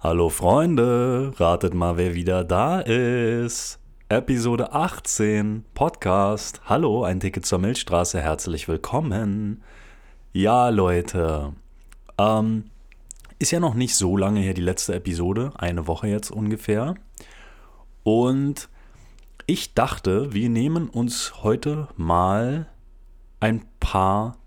Hallo 0.00 0.28
Freunde, 0.28 1.32
ratet 1.38 1.74
mal, 1.74 1.96
wer 1.96 2.14
wieder 2.14 2.44
da 2.44 2.78
ist. 2.78 3.80
Episode 4.08 4.72
18, 4.72 5.64
Podcast. 5.74 6.60
Hallo, 6.66 7.02
ein 7.02 7.18
Ticket 7.18 7.44
zur 7.44 7.58
Milchstraße, 7.58 8.20
herzlich 8.20 8.68
willkommen. 8.68 9.64
Ja, 10.32 10.68
Leute, 10.68 11.52
ähm, 12.16 12.70
ist 13.40 13.50
ja 13.50 13.58
noch 13.58 13.74
nicht 13.74 13.96
so 13.96 14.16
lange 14.16 14.38
her 14.38 14.54
die 14.54 14.60
letzte 14.60 14.94
Episode, 14.94 15.50
eine 15.56 15.88
Woche 15.88 16.06
jetzt 16.06 16.30
ungefähr. 16.30 16.94
Und 18.04 18.68
ich 19.46 19.74
dachte, 19.74 20.32
wir 20.32 20.48
nehmen 20.48 20.90
uns 20.90 21.42
heute 21.42 21.88
mal 21.96 22.68
ein 23.40 23.64
paar 23.80 24.38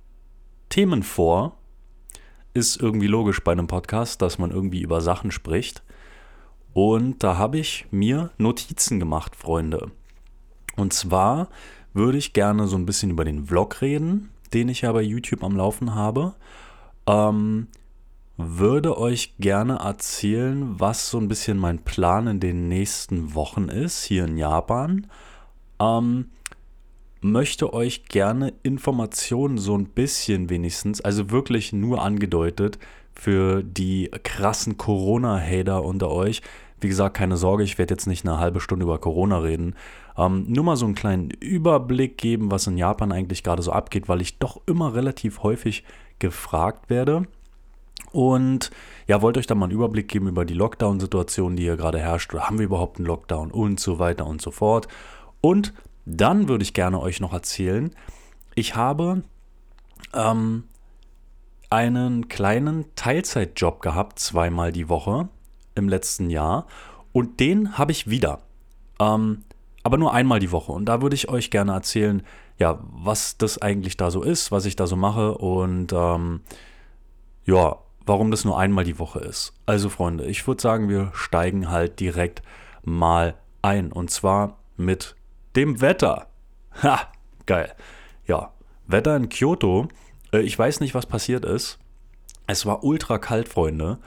Themen 0.70 1.04
vor, 1.04 1.58
ist 2.54 2.82
irgendwie 2.82 3.08
logisch 3.08 3.44
bei 3.44 3.52
einem 3.52 3.68
Podcast, 3.68 4.22
dass 4.22 4.38
man 4.38 4.52
irgendwie 4.52 4.82
über 4.82 5.02
Sachen 5.02 5.32
spricht. 5.32 5.84
Und 6.74 7.24
da 7.24 7.38
habe 7.38 7.60
ich 7.60 7.86
mir 7.92 8.32
Notizen 8.38 9.00
gemacht, 9.00 9.36
Freunde. 9.36 9.92
Und 10.76 10.94
zwar 10.94 11.50
würde 11.94 12.18
ich 12.18 12.34
gerne 12.34 12.68
so 12.68 12.78
ein 12.78 12.86
bisschen 12.86 13.12
über 13.12 13.26
den 13.26 13.46
Vlog 13.46 13.82
reden, 13.82 14.30
den 14.54 14.70
ich 14.70 14.82
ja 14.82 14.92
bei 14.92 15.02
YouTube 15.02 15.44
am 15.44 15.56
Laufen 15.56 15.96
habe. 15.96 16.34
Ähm, 17.08 17.68
würde 18.38 18.98
euch 18.98 19.36
gerne 19.38 19.80
erzählen, 19.80 20.80
was 20.80 21.10
so 21.10 21.18
ein 21.18 21.28
bisschen 21.28 21.58
mein 21.58 21.80
Plan 21.84 22.28
in 22.28 22.40
den 22.40 22.68
nächsten 22.68 23.36
Wochen 23.36 23.68
ist, 23.68 24.04
hier 24.04 24.26
in 24.26 24.38
Japan. 24.38 25.08
Ähm, 25.80 26.30
möchte 27.22 27.74
euch 27.74 28.06
gerne 28.06 28.54
Informationen 28.64 29.58
so 29.58 29.78
ein 29.78 29.86
bisschen 29.86 30.50
wenigstens, 30.50 31.02
also 31.02 31.30
wirklich 31.30 31.72
nur 31.72 32.02
angedeutet 32.02 32.80
für 33.14 33.64
die 33.64 34.10
krassen 34.24 34.78
Corona-Hater 34.78 35.84
unter 35.84 36.10
euch. 36.10 36.42
Wie 36.80 36.88
gesagt, 36.88 37.16
keine 37.16 37.38
Sorge, 37.38 37.64
ich 37.64 37.78
werde 37.78 37.94
jetzt 37.94 38.08
nicht 38.08 38.26
eine 38.26 38.40
halbe 38.40 38.60
Stunde 38.60 38.86
über 38.86 38.98
Corona 38.98 39.38
reden. 39.38 39.76
Ähm, 40.18 40.46
nur 40.48 40.64
mal 40.64 40.78
so 40.78 40.86
einen 40.86 40.96
kleinen 40.96 41.30
Überblick 41.30 42.18
geben, 42.18 42.50
was 42.50 42.66
in 42.66 42.78
Japan 42.78 43.12
eigentlich 43.12 43.44
gerade 43.44 43.62
so 43.62 43.72
abgeht, 43.72 44.10
weil 44.10 44.22
ich 44.22 44.40
doch 44.40 44.60
immer 44.66 44.96
relativ 44.96 45.44
häufig 45.44 45.84
gefragt 46.18 46.90
werde. 46.90 47.28
Und 48.12 48.72
ja, 49.08 49.22
wollte 49.22 49.40
euch 49.40 49.48
da 49.48 49.54
mal 49.54 49.66
einen 49.66 49.76
Überblick 49.76 50.08
geben 50.08 50.28
über 50.28 50.44
die 50.44 50.56
Lockdown-Situation, 50.56 51.56
die 51.56 51.64
hier 51.64 51.78
gerade 51.78 52.00
herrscht. 52.00 52.34
Haben 52.34 52.58
wir 52.58 52.66
überhaupt 52.66 52.98
einen 52.98 53.06
Lockdown 53.06 53.52
und 53.52 53.80
so 53.80 54.00
weiter 54.00 54.26
und 54.26 54.42
so 54.42 54.50
fort. 54.50 54.88
Und 55.40 55.74
dann 56.06 56.48
würde 56.48 56.64
ich 56.64 56.74
gerne 56.74 57.00
euch 57.00 57.20
noch 57.20 57.34
erzählen, 57.34 57.92
ich 58.56 58.76
habe 58.76 59.24
ähm, 60.14 60.66
einen 61.70 62.28
kleinen 62.28 62.86
Teilzeitjob 62.96 63.82
gehabt, 63.82 64.20
zweimal 64.20 64.72
die 64.72 64.90
Woche 64.90 65.30
im 65.76 65.88
letzten 65.88 66.30
Jahr. 66.30 66.68
Und 67.14 67.40
den 67.40 67.78
habe 67.78 67.92
ich 67.92 68.10
wieder. 68.10 68.40
Ähm, 69.00 69.44
aber 69.84 69.98
nur 69.98 70.14
einmal 70.14 70.40
die 70.40 70.52
Woche. 70.52 70.72
Und 70.72 70.86
da 70.86 71.02
würde 71.02 71.16
ich 71.16 71.30
euch 71.30 71.50
gerne 71.50 71.74
erzählen, 71.74 72.24
ja, 72.58 72.80
was 72.82 73.38
das 73.38 73.62
eigentlich 73.62 73.98
da 73.98 74.12
so 74.12 74.22
ist, 74.22 74.52
was 74.52 74.66
ich 74.66 74.76
da 74.76 74.86
so 74.86 74.96
mache 74.96 75.38
und 75.38 75.94
ähm, 75.94 76.42
ja, 77.46 77.78
warum 78.06 78.30
das 78.30 78.46
nur 78.46 78.60
einmal 78.60 78.84
die 78.84 79.00
Woche 79.00 79.20
ist. 79.20 79.54
Also 79.66 79.90
Freunde, 79.90 80.26
ich 80.26 80.46
würde 80.46 80.62
sagen, 80.62 80.90
wir 80.90 81.12
steigen 81.14 81.70
halt 81.70 82.00
direkt 82.00 82.44
mal 82.84 83.36
ein. 83.62 83.92
Und 83.92 84.12
zwar 84.12 84.58
mit 84.78 85.16
dem 85.56 85.82
Wetter. 85.82 86.28
Ha, 86.84 87.12
geil. 87.46 87.74
Ja, 88.26 88.54
Wetter 88.88 89.16
in 89.16 89.30
Kyoto. 89.30 89.88
Äh, 90.32 90.42
ich 90.42 90.58
weiß 90.58 90.80
nicht, 90.80 90.96
was 90.96 91.06
passiert 91.06 91.46
ist. 91.46 91.80
Es 92.48 92.66
war 92.66 92.84
ultra 92.84 93.18
kalt, 93.18 93.50
Freunde. 93.50 94.00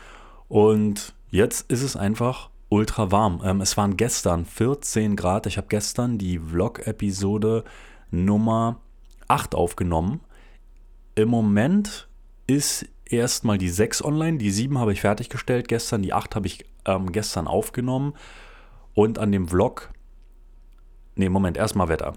Und 0.49 1.15
jetzt 1.31 1.71
ist 1.71 1.83
es 1.83 1.97
einfach 1.97 2.51
ultra 2.69 3.11
warm. 3.11 3.41
Ähm, 3.45 3.61
es 3.61 3.77
waren 3.77 3.97
gestern 3.97 4.45
14 4.45 5.17
Grad. 5.17 5.47
Ich 5.47 5.57
habe 5.57 5.69
gestern 5.69 6.19
die 6.19 6.39
Vlog-Episode 6.39 7.65
Nummer 8.11 8.81
8 9.29 9.55
aufgenommen. 9.55 10.21
Im 11.15 11.29
Moment 11.29 12.09
ist 12.47 12.87
erstmal 13.05 13.59
die 13.59 13.69
6 13.69 14.05
online. 14.05 14.39
Die 14.39 14.51
7 14.51 14.79
habe 14.79 14.93
ich 14.93 15.01
fertiggestellt 15.01 15.69
gestern. 15.69 16.03
Die 16.03 16.13
8 16.13 16.35
habe 16.35 16.47
ich 16.47 16.65
ähm, 16.85 17.13
gestern 17.13 17.47
aufgenommen. 17.47 18.15
Und 18.95 19.19
an 19.19 19.33
dem 19.33 19.49
Vlog 19.49 19.91
Nee, 21.17 21.29
Moment, 21.29 21.57
erstmal 21.57 21.89
Wetter. 21.89 22.15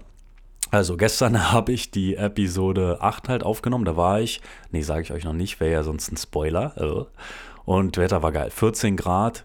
Also 0.70 0.96
gestern 0.96 1.52
habe 1.52 1.72
ich 1.72 1.90
die 1.90 2.16
Episode 2.16 2.98
8 3.00 3.28
halt 3.28 3.42
aufgenommen. 3.42 3.84
Da 3.84 3.96
war 3.96 4.20
ich, 4.20 4.40
nee, 4.70 4.82
sage 4.82 5.02
ich 5.02 5.12
euch 5.12 5.24
noch 5.24 5.32
nicht, 5.32 5.60
wäre 5.60 5.72
ja 5.72 5.82
sonst 5.82 6.12
ein 6.12 6.16
Spoiler. 6.16 6.76
Äh. 6.76 7.04
Und 7.64 7.96
Wetter 7.96 8.22
war 8.22 8.32
geil. 8.32 8.50
14 8.50 8.96
Grad, 8.96 9.44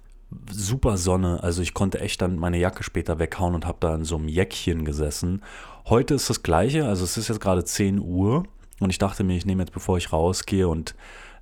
super 0.49 0.97
Sonne. 0.97 1.43
Also 1.43 1.61
ich 1.61 1.73
konnte 1.73 1.99
echt 1.99 2.21
dann 2.21 2.37
meine 2.37 2.57
Jacke 2.57 2.83
später 2.83 3.19
weghauen 3.19 3.55
und 3.55 3.65
habe 3.65 3.77
da 3.79 3.95
in 3.95 4.05
so 4.05 4.15
einem 4.15 4.27
Jäckchen 4.27 4.85
gesessen. 4.85 5.43
Heute 5.87 6.15
ist 6.15 6.29
das 6.29 6.43
gleiche, 6.43 6.87
also 6.87 7.03
es 7.03 7.17
ist 7.17 7.27
jetzt 7.27 7.41
gerade 7.41 7.63
10 7.63 7.99
Uhr. 7.99 8.43
Und 8.79 8.89
ich 8.89 8.97
dachte 8.97 9.23
mir, 9.23 9.35
ich 9.35 9.45
nehme 9.45 9.63
jetzt, 9.63 9.73
bevor 9.73 9.97
ich 9.97 10.11
rausgehe 10.11 10.67
und 10.67 10.95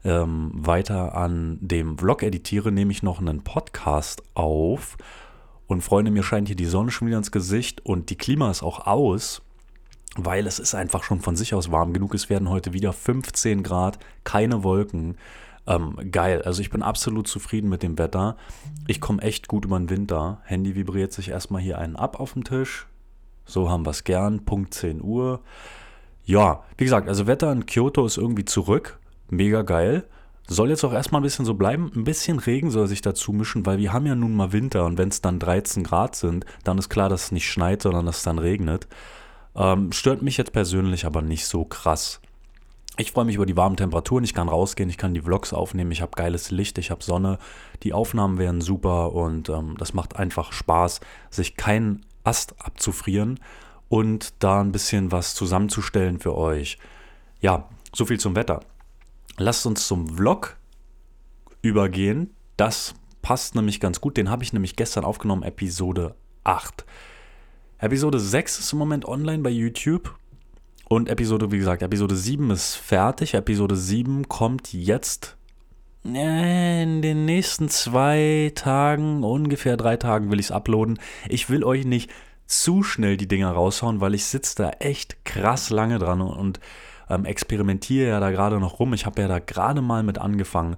ähm, 0.04 0.52
weiter 0.54 1.16
an 1.16 1.58
dem 1.62 1.98
Vlog 1.98 2.24
editiere, 2.24 2.72
nehme 2.72 2.92
ich 2.92 3.04
noch 3.04 3.20
einen 3.20 3.44
Podcast 3.44 4.24
auf 4.34 4.98
und 5.72 5.82
Freunde, 5.82 6.12
mir 6.12 6.24
scheint 6.24 6.50
hier 6.50 6.58
die 6.58 6.66
Sonne 6.66 6.92
schon 6.92 7.08
wieder 7.08 7.18
ins 7.18 7.32
Gesicht 7.32 7.86
und 7.86 8.10
die 8.10 8.18
Klima 8.18 8.52
ist 8.52 8.62
auch 8.62 8.88
aus, 8.88 9.42
weil 10.18 10.46
es 10.46 10.60
ist 10.60 10.76
einfach 10.76 11.04
schon 11.04 11.22
von 11.22 11.38
sich 11.38 11.54
aus 11.54 11.72
warm 11.72 11.94
genug. 11.94 12.14
Es 12.14 12.30
werden 12.30 12.50
heute 12.50 12.74
wieder 12.74 12.92
15 12.92 13.64
Grad, 13.64 13.98
keine 14.26 14.64
Wolken. 14.64 15.16
Ähm, 15.66 15.96
geil, 16.12 16.42
also 16.42 16.62
ich 16.62 16.72
bin 16.72 16.82
absolut 16.82 17.30
zufrieden 17.30 17.70
mit 17.70 17.84
dem 17.84 17.98
Wetter. 17.98 18.36
Ich 18.86 19.00
komme 19.00 19.22
echt 19.22 19.48
gut 19.48 19.64
über 19.64 19.80
den 19.80 19.90
Winter. 19.90 20.42
Handy 20.44 20.76
vibriert 20.76 21.14
sich 21.14 21.30
erstmal 21.30 21.62
hier 21.62 21.78
einen 21.78 21.96
ab 21.96 22.20
auf 22.20 22.34
dem 22.34 22.44
Tisch. 22.44 22.88
So 23.46 23.70
haben 23.70 23.86
wir 23.86 23.92
es 23.92 24.04
gern. 24.04 24.44
Punkt 24.44 24.74
10 24.74 25.02
Uhr. 25.02 25.40
Ja, 26.26 26.66
wie 26.78 26.84
gesagt, 26.84 27.08
also 27.08 27.28
Wetter 27.28 27.50
in 27.50 27.66
Kyoto 27.66 28.06
ist 28.06 28.18
irgendwie 28.18 28.44
zurück. 28.44 29.00
Mega 29.30 29.62
geil. 29.62 30.04
Soll 30.48 30.70
jetzt 30.70 30.84
auch 30.84 30.94
erstmal 30.94 31.22
ein 31.22 31.24
bisschen 31.24 31.46
so 31.46 31.54
bleiben. 31.54 31.92
Ein 31.96 32.04
bisschen 32.04 32.40
Regen 32.40 32.72
soll 32.72 32.88
sich 32.88 33.02
dazu 33.02 33.32
mischen, 33.32 33.66
weil 33.66 33.78
wir 33.78 33.94
haben 33.94 34.06
ja 34.06 34.16
nun 34.16 34.36
mal 34.36 34.52
Winter 34.52 34.86
und 34.86 34.98
wenn 34.98 35.10
es 35.10 35.22
dann 35.22 35.40
13 35.40 35.84
Grad 35.84 36.16
sind, 36.16 36.46
dann 36.64 36.78
ist 36.78 36.90
klar, 36.90 37.10
dass 37.10 37.26
es 37.26 37.32
nicht 37.32 37.50
schneit, 37.50 37.82
sondern 37.82 38.06
dass 38.06 38.18
es 38.18 38.24
dann 38.24 38.40
regnet. 38.40 38.88
Ähm, 39.56 39.92
stört 39.92 40.22
mich 40.22 40.38
jetzt 40.38 40.54
persönlich 40.54 41.06
aber 41.06 41.22
nicht 41.22 41.46
so 41.46 41.66
krass. 41.66 42.22
Ich 42.98 43.14
freue 43.14 43.26
mich 43.26 43.36
über 43.36 43.46
die 43.46 43.56
warmen 43.56 43.78
Temperaturen, 43.78 44.24
ich 44.26 44.34
kann 44.34 44.50
rausgehen, 44.50 44.90
ich 44.90 44.98
kann 44.98 45.14
die 45.14 45.22
Vlogs 45.22 45.54
aufnehmen, 45.54 45.92
ich 45.92 46.02
habe 46.02 46.12
geiles 46.16 46.52
Licht, 46.52 46.78
ich 46.78 46.92
habe 46.92 47.04
Sonne, 47.04 47.40
die 47.84 47.94
Aufnahmen 47.94 48.38
wären 48.38 48.60
super 48.60 49.14
und 49.14 49.48
ähm, 49.50 49.76
das 49.78 49.94
macht 49.94 50.18
einfach 50.18 50.52
Spaß, 50.52 51.00
sich 51.30 51.56
keinen 51.56 52.06
Ast 52.24 52.54
abzufrieren 52.60 53.40
und 53.88 54.34
da 54.44 54.62
ein 54.62 54.74
bisschen 54.74 55.12
was 55.12 55.36
zusammenzustellen 55.36 56.20
für 56.20 56.36
euch. 56.36 56.78
Ja, 57.40 57.70
so 57.94 58.06
viel 58.06 58.20
zum 58.20 58.36
Wetter. 58.36 58.60
Lasst 59.42 59.66
uns 59.66 59.88
zum 59.88 60.08
Vlog 60.08 60.56
übergehen. 61.64 62.30
Das 62.58 62.94
passt 63.24 63.56
nämlich 63.56 63.80
ganz 63.80 64.00
gut. 64.00 64.16
Den 64.16 64.30
habe 64.30 64.44
ich 64.44 64.54
nämlich 64.54 64.76
gestern 64.76 65.04
aufgenommen, 65.04 65.42
Episode 65.42 66.14
8. 66.44 66.86
Episode 67.80 68.20
6 68.20 68.60
ist 68.60 68.74
im 68.74 68.78
Moment 68.78 69.06
online 69.06 69.42
bei 69.42 69.50
YouTube. 69.50 70.16
Und 70.90 71.10
Episode, 71.10 71.52
wie 71.52 71.58
gesagt, 71.58 71.82
Episode 71.82 72.16
7 72.16 72.52
ist 72.52 72.76
fertig. 72.76 73.34
Episode 73.34 73.76
7 73.76 74.30
kommt 74.30 74.74
jetzt 74.74 75.38
äh, 76.06 76.84
in 76.84 77.02
den 77.02 77.26
nächsten 77.26 77.68
zwei 77.68 78.52
Tagen, 78.54 79.24
ungefähr 79.24 79.76
drei 79.76 79.98
Tagen 79.98 80.30
will 80.30 80.40
ich 80.40 80.48
es 80.48 80.52
uploaden. 80.52 81.00
Ich 81.30 81.50
will 81.50 81.64
euch 81.64 81.86
nicht 81.86 82.12
zu 82.46 82.84
schnell 82.84 83.18
die 83.18 83.28
Dinger 83.28 83.52
raushauen, 83.52 84.02
weil 84.02 84.14
ich 84.14 84.26
sitze 84.26 84.56
da 84.58 84.70
echt 84.82 85.26
krass 85.26 85.72
lange 85.72 85.98
dran 85.98 86.22
und 86.22 86.60
ähm, 87.12 87.26
experimentiere 87.26 88.10
ja 88.10 88.20
da 88.20 88.32
gerade 88.32 88.60
noch 88.60 88.80
rum. 88.80 88.94
Ich 88.94 89.06
habe 89.06 89.22
ja 89.22 89.28
da 89.28 89.40
gerade 89.40 89.82
mal 89.82 90.04
mit 90.04 90.18
angefangen. 90.18 90.78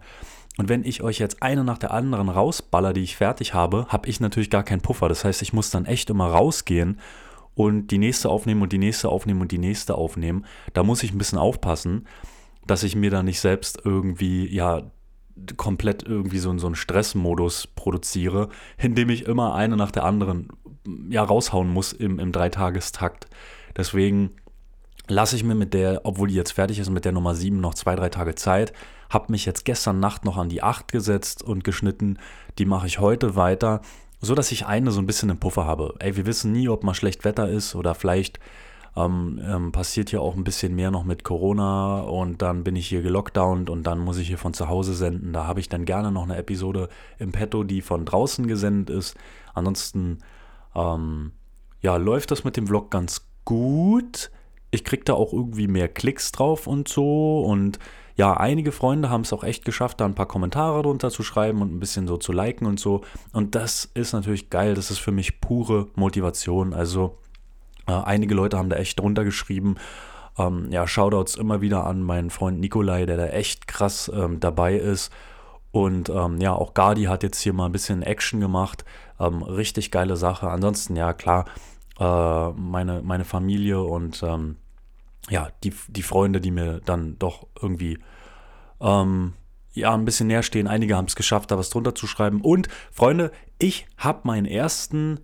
Und 0.57 0.69
wenn 0.69 0.83
ich 0.83 1.01
euch 1.01 1.19
jetzt 1.19 1.41
eine 1.41 1.63
nach 1.63 1.77
der 1.77 1.91
anderen 1.91 2.29
rausballer, 2.29 2.93
die 2.93 3.01
ich 3.01 3.17
fertig 3.17 3.53
habe, 3.53 3.87
habe 3.89 4.07
ich 4.07 4.19
natürlich 4.19 4.49
gar 4.49 4.63
keinen 4.63 4.81
Puffer. 4.81 5.09
Das 5.09 5.23
heißt, 5.25 5.41
ich 5.41 5.53
muss 5.53 5.71
dann 5.71 5.85
echt 5.85 6.09
immer 6.09 6.27
rausgehen 6.27 6.99
und 7.55 7.87
die 7.87 7.97
nächste 7.97 8.29
aufnehmen 8.29 8.61
und 8.61 8.71
die 8.71 8.77
nächste 8.77 9.09
aufnehmen 9.09 9.41
und 9.41 9.51
die 9.51 9.57
nächste 9.57 9.95
aufnehmen. 9.95 10.45
Da 10.73 10.83
muss 10.83 11.03
ich 11.03 11.11
ein 11.11 11.17
bisschen 11.17 11.39
aufpassen, 11.39 12.07
dass 12.67 12.83
ich 12.83 12.95
mir 12.95 13.09
da 13.09 13.23
nicht 13.23 13.39
selbst 13.39 13.81
irgendwie, 13.83 14.47
ja, 14.53 14.83
komplett 15.57 16.03
irgendwie 16.03 16.37
so, 16.37 16.55
so 16.59 16.67
einen 16.67 16.75
Stressmodus 16.75 17.67
produziere, 17.67 18.49
indem 18.77 19.09
ich 19.09 19.25
immer 19.25 19.55
eine 19.55 19.75
nach 19.75 19.91
der 19.91 20.05
anderen 20.05 20.49
ja 21.09 21.23
raushauen 21.23 21.69
muss 21.69 21.93
im, 21.93 22.19
im 22.19 22.31
Dreitagestakt. 22.31 23.27
Deswegen 23.75 24.31
lasse 25.07 25.35
ich 25.35 25.43
mir 25.43 25.55
mit 25.55 25.73
der, 25.73 26.01
obwohl 26.03 26.29
die 26.29 26.35
jetzt 26.35 26.51
fertig 26.51 26.79
ist, 26.79 26.89
mit 26.89 27.05
der 27.05 27.11
Nummer 27.11 27.35
7 27.35 27.59
noch 27.59 27.73
zwei, 27.73 27.95
drei 27.95 28.09
Tage 28.09 28.35
Zeit. 28.35 28.73
Habe 29.09 29.31
mich 29.31 29.45
jetzt 29.45 29.65
gestern 29.65 29.99
Nacht 29.99 30.25
noch 30.25 30.37
an 30.37 30.49
die 30.49 30.63
8 30.63 30.91
gesetzt 30.91 31.43
und 31.43 31.63
geschnitten. 31.63 32.17
Die 32.57 32.65
mache 32.65 32.87
ich 32.87 32.99
heute 32.99 33.35
weiter, 33.35 33.81
so 34.21 34.35
dass 34.35 34.51
ich 34.51 34.65
eine 34.65 34.91
so 34.91 34.99
ein 35.01 35.05
bisschen 35.05 35.29
im 35.29 35.39
Puffer 35.39 35.65
habe. 35.65 35.95
Ey, 35.99 36.15
wir 36.15 36.25
wissen 36.25 36.51
nie, 36.51 36.69
ob 36.69 36.83
mal 36.83 36.93
schlecht 36.93 37.25
Wetter 37.25 37.49
ist 37.49 37.75
oder 37.75 37.95
vielleicht 37.95 38.39
Ähm, 38.95 39.41
ähm, 39.43 39.71
passiert 39.71 40.11
ja 40.11 40.19
auch 40.19 40.35
ein 40.35 40.43
bisschen 40.43 40.75
mehr 40.75 40.91
noch 40.91 41.03
mit 41.03 41.23
Corona 41.23 42.01
und 42.01 42.43
dann 42.43 42.63
bin 42.63 42.75
ich 42.75 42.87
hier 42.87 43.01
gelockdownt 43.01 43.71
und 43.71 43.87
dann 43.87 43.97
muss 43.97 44.19
ich 44.19 44.27
hier 44.27 44.37
von 44.37 44.53
zu 44.53 44.69
Hause 44.69 44.93
senden. 44.93 45.33
Da 45.33 45.47
habe 45.47 45.59
ich 45.59 45.67
dann 45.67 45.85
gerne 45.85 46.11
noch 46.11 46.21
eine 46.21 46.37
Episode 46.37 46.89
im 47.17 47.31
Petto, 47.31 47.63
die 47.63 47.81
von 47.81 48.05
draußen 48.05 48.45
gesendet 48.45 48.95
ist. 48.95 49.17
Ansonsten 49.55 50.19
ähm, 50.75 51.31
ja, 51.81 51.97
läuft 51.97 52.29
das 52.29 52.43
mit 52.43 52.55
dem 52.55 52.67
Vlog 52.67 52.91
ganz 52.91 53.25
gut. 53.45 54.29
Ich 54.73 54.83
kriege 54.83 55.03
da 55.03 55.13
auch 55.13 55.33
irgendwie 55.33 55.67
mehr 55.67 55.87
Klicks 55.87 56.31
drauf 56.31 56.65
und 56.67 56.87
so 56.87 57.41
und 57.41 57.79
ja, 58.15 58.37
einige 58.37 58.71
Freunde 58.71 59.09
haben 59.09 59.21
es 59.21 59.33
auch 59.33 59.43
echt 59.43 59.65
geschafft, 59.65 59.99
da 59.99 60.05
ein 60.05 60.15
paar 60.15 60.27
Kommentare 60.27 60.83
drunter 60.83 61.09
zu 61.09 61.23
schreiben 61.23 61.61
und 61.61 61.73
ein 61.73 61.79
bisschen 61.79 62.07
so 62.07 62.17
zu 62.17 62.31
liken 62.31 62.67
und 62.67 62.79
so. 62.79 63.01
Und 63.31 63.55
das 63.55 63.89
ist 63.95 64.13
natürlich 64.13 64.51
geil. 64.51 64.75
Das 64.75 64.91
ist 64.91 64.99
für 64.99 65.11
mich 65.11 65.41
pure 65.41 65.87
Motivation. 65.95 66.73
Also 66.73 67.17
äh, 67.87 67.93
einige 67.93 68.35
Leute 68.35 68.57
haben 68.57 68.69
da 68.69 68.75
echt 68.75 68.99
drunter 68.99 69.23
geschrieben. 69.23 69.75
Ähm, 70.37 70.67
ja, 70.71 70.87
Shoutouts 70.87 71.35
immer 71.35 71.61
wieder 71.61 71.85
an 71.85 72.03
meinen 72.03 72.29
Freund 72.29 72.59
Nikolai, 72.59 73.07
der 73.07 73.17
da 73.17 73.27
echt 73.27 73.67
krass 73.67 74.11
ähm, 74.13 74.39
dabei 74.39 74.75
ist. 74.75 75.11
Und 75.71 76.09
ähm, 76.09 76.39
ja, 76.39 76.53
auch 76.53 76.75
Gardi 76.75 77.05
hat 77.05 77.23
jetzt 77.23 77.39
hier 77.39 77.53
mal 77.53 77.65
ein 77.65 77.71
bisschen 77.71 78.03
Action 78.03 78.39
gemacht. 78.39 78.85
Ähm, 79.19 79.41
richtig 79.41 79.89
geile 79.89 80.17
Sache. 80.17 80.49
Ansonsten, 80.49 80.95
ja, 80.95 81.13
klar, 81.13 81.45
äh, 81.99 82.49
meine, 82.51 83.01
meine 83.01 83.25
Familie 83.25 83.81
und 83.81 84.21
ähm, 84.21 84.57
ja, 85.29 85.49
die, 85.63 85.73
die 85.87 86.03
Freunde, 86.03 86.41
die 86.41 86.51
mir 86.51 86.81
dann 86.85 87.17
doch 87.19 87.47
irgendwie 87.61 87.99
ähm, 88.81 89.33
ja, 89.73 89.93
ein 89.93 90.05
bisschen 90.05 90.27
näher 90.27 90.43
stehen. 90.43 90.67
Einige 90.67 90.95
haben 90.95 91.07
es 91.07 91.15
geschafft, 91.15 91.51
da 91.51 91.57
was 91.57 91.69
drunter 91.69 91.95
zu 91.95 92.07
schreiben. 92.07 92.41
Und 92.41 92.67
Freunde, 92.91 93.31
ich 93.59 93.87
habe 93.97 94.21
meinen 94.23 94.45
ersten 94.45 95.19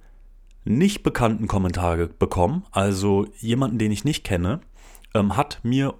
nicht 0.66 1.04
bekannten 1.04 1.48
Kommentar 1.48 1.98
bekommen. 1.98 2.66
Also 2.72 3.28
jemanden, 3.38 3.78
den 3.78 3.92
ich 3.92 4.06
nicht 4.06 4.24
kenne, 4.24 4.62
ähm, 5.14 5.38
hat 5.38 5.60
mir 5.64 5.96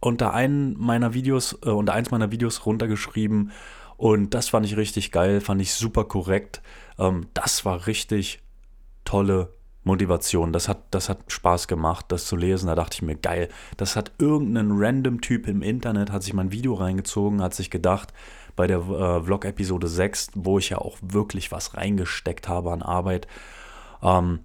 unter 0.00 0.32
einen 0.32 0.78
meiner 0.78 1.14
Videos, 1.14 1.58
äh, 1.64 1.70
unter 1.70 1.92
eins 1.92 2.10
meiner 2.10 2.30
Videos 2.30 2.64
runtergeschrieben. 2.66 3.50
Und 3.96 4.32
das 4.32 4.48
fand 4.48 4.64
ich 4.64 4.76
richtig 4.76 5.12
geil, 5.12 5.40
fand 5.40 5.60
ich 5.60 5.74
super 5.74 6.04
korrekt. 6.04 6.62
Ähm, 6.98 7.26
das 7.34 7.64
war 7.64 7.86
richtig 7.86 8.40
tolle 9.04 9.52
Motivation. 9.84 10.52
Das 10.52 10.68
hat, 10.68 10.82
das 10.90 11.08
hat 11.08 11.18
Spaß 11.28 11.68
gemacht, 11.68 12.06
das 12.08 12.26
zu 12.26 12.36
lesen. 12.36 12.66
Da 12.66 12.74
dachte 12.74 12.94
ich 12.94 13.02
mir, 13.02 13.16
geil, 13.16 13.48
das 13.76 13.96
hat 13.96 14.12
irgendein 14.18 14.72
random 14.72 15.20
Typ 15.20 15.46
im 15.48 15.62
Internet, 15.62 16.12
hat 16.12 16.22
sich 16.22 16.34
mein 16.34 16.52
Video 16.52 16.74
reingezogen, 16.74 17.42
hat 17.42 17.54
sich 17.54 17.70
gedacht, 17.70 18.12
bei 18.56 18.66
der 18.66 18.78
äh, 18.78 19.22
Vlog-Episode 19.22 19.88
6, 19.88 20.32
wo 20.34 20.58
ich 20.58 20.70
ja 20.70 20.78
auch 20.78 20.98
wirklich 21.00 21.50
was 21.50 21.76
reingesteckt 21.76 22.48
habe 22.48 22.72
an 22.72 22.82
Arbeit, 22.82 23.26
ähm, 24.02 24.40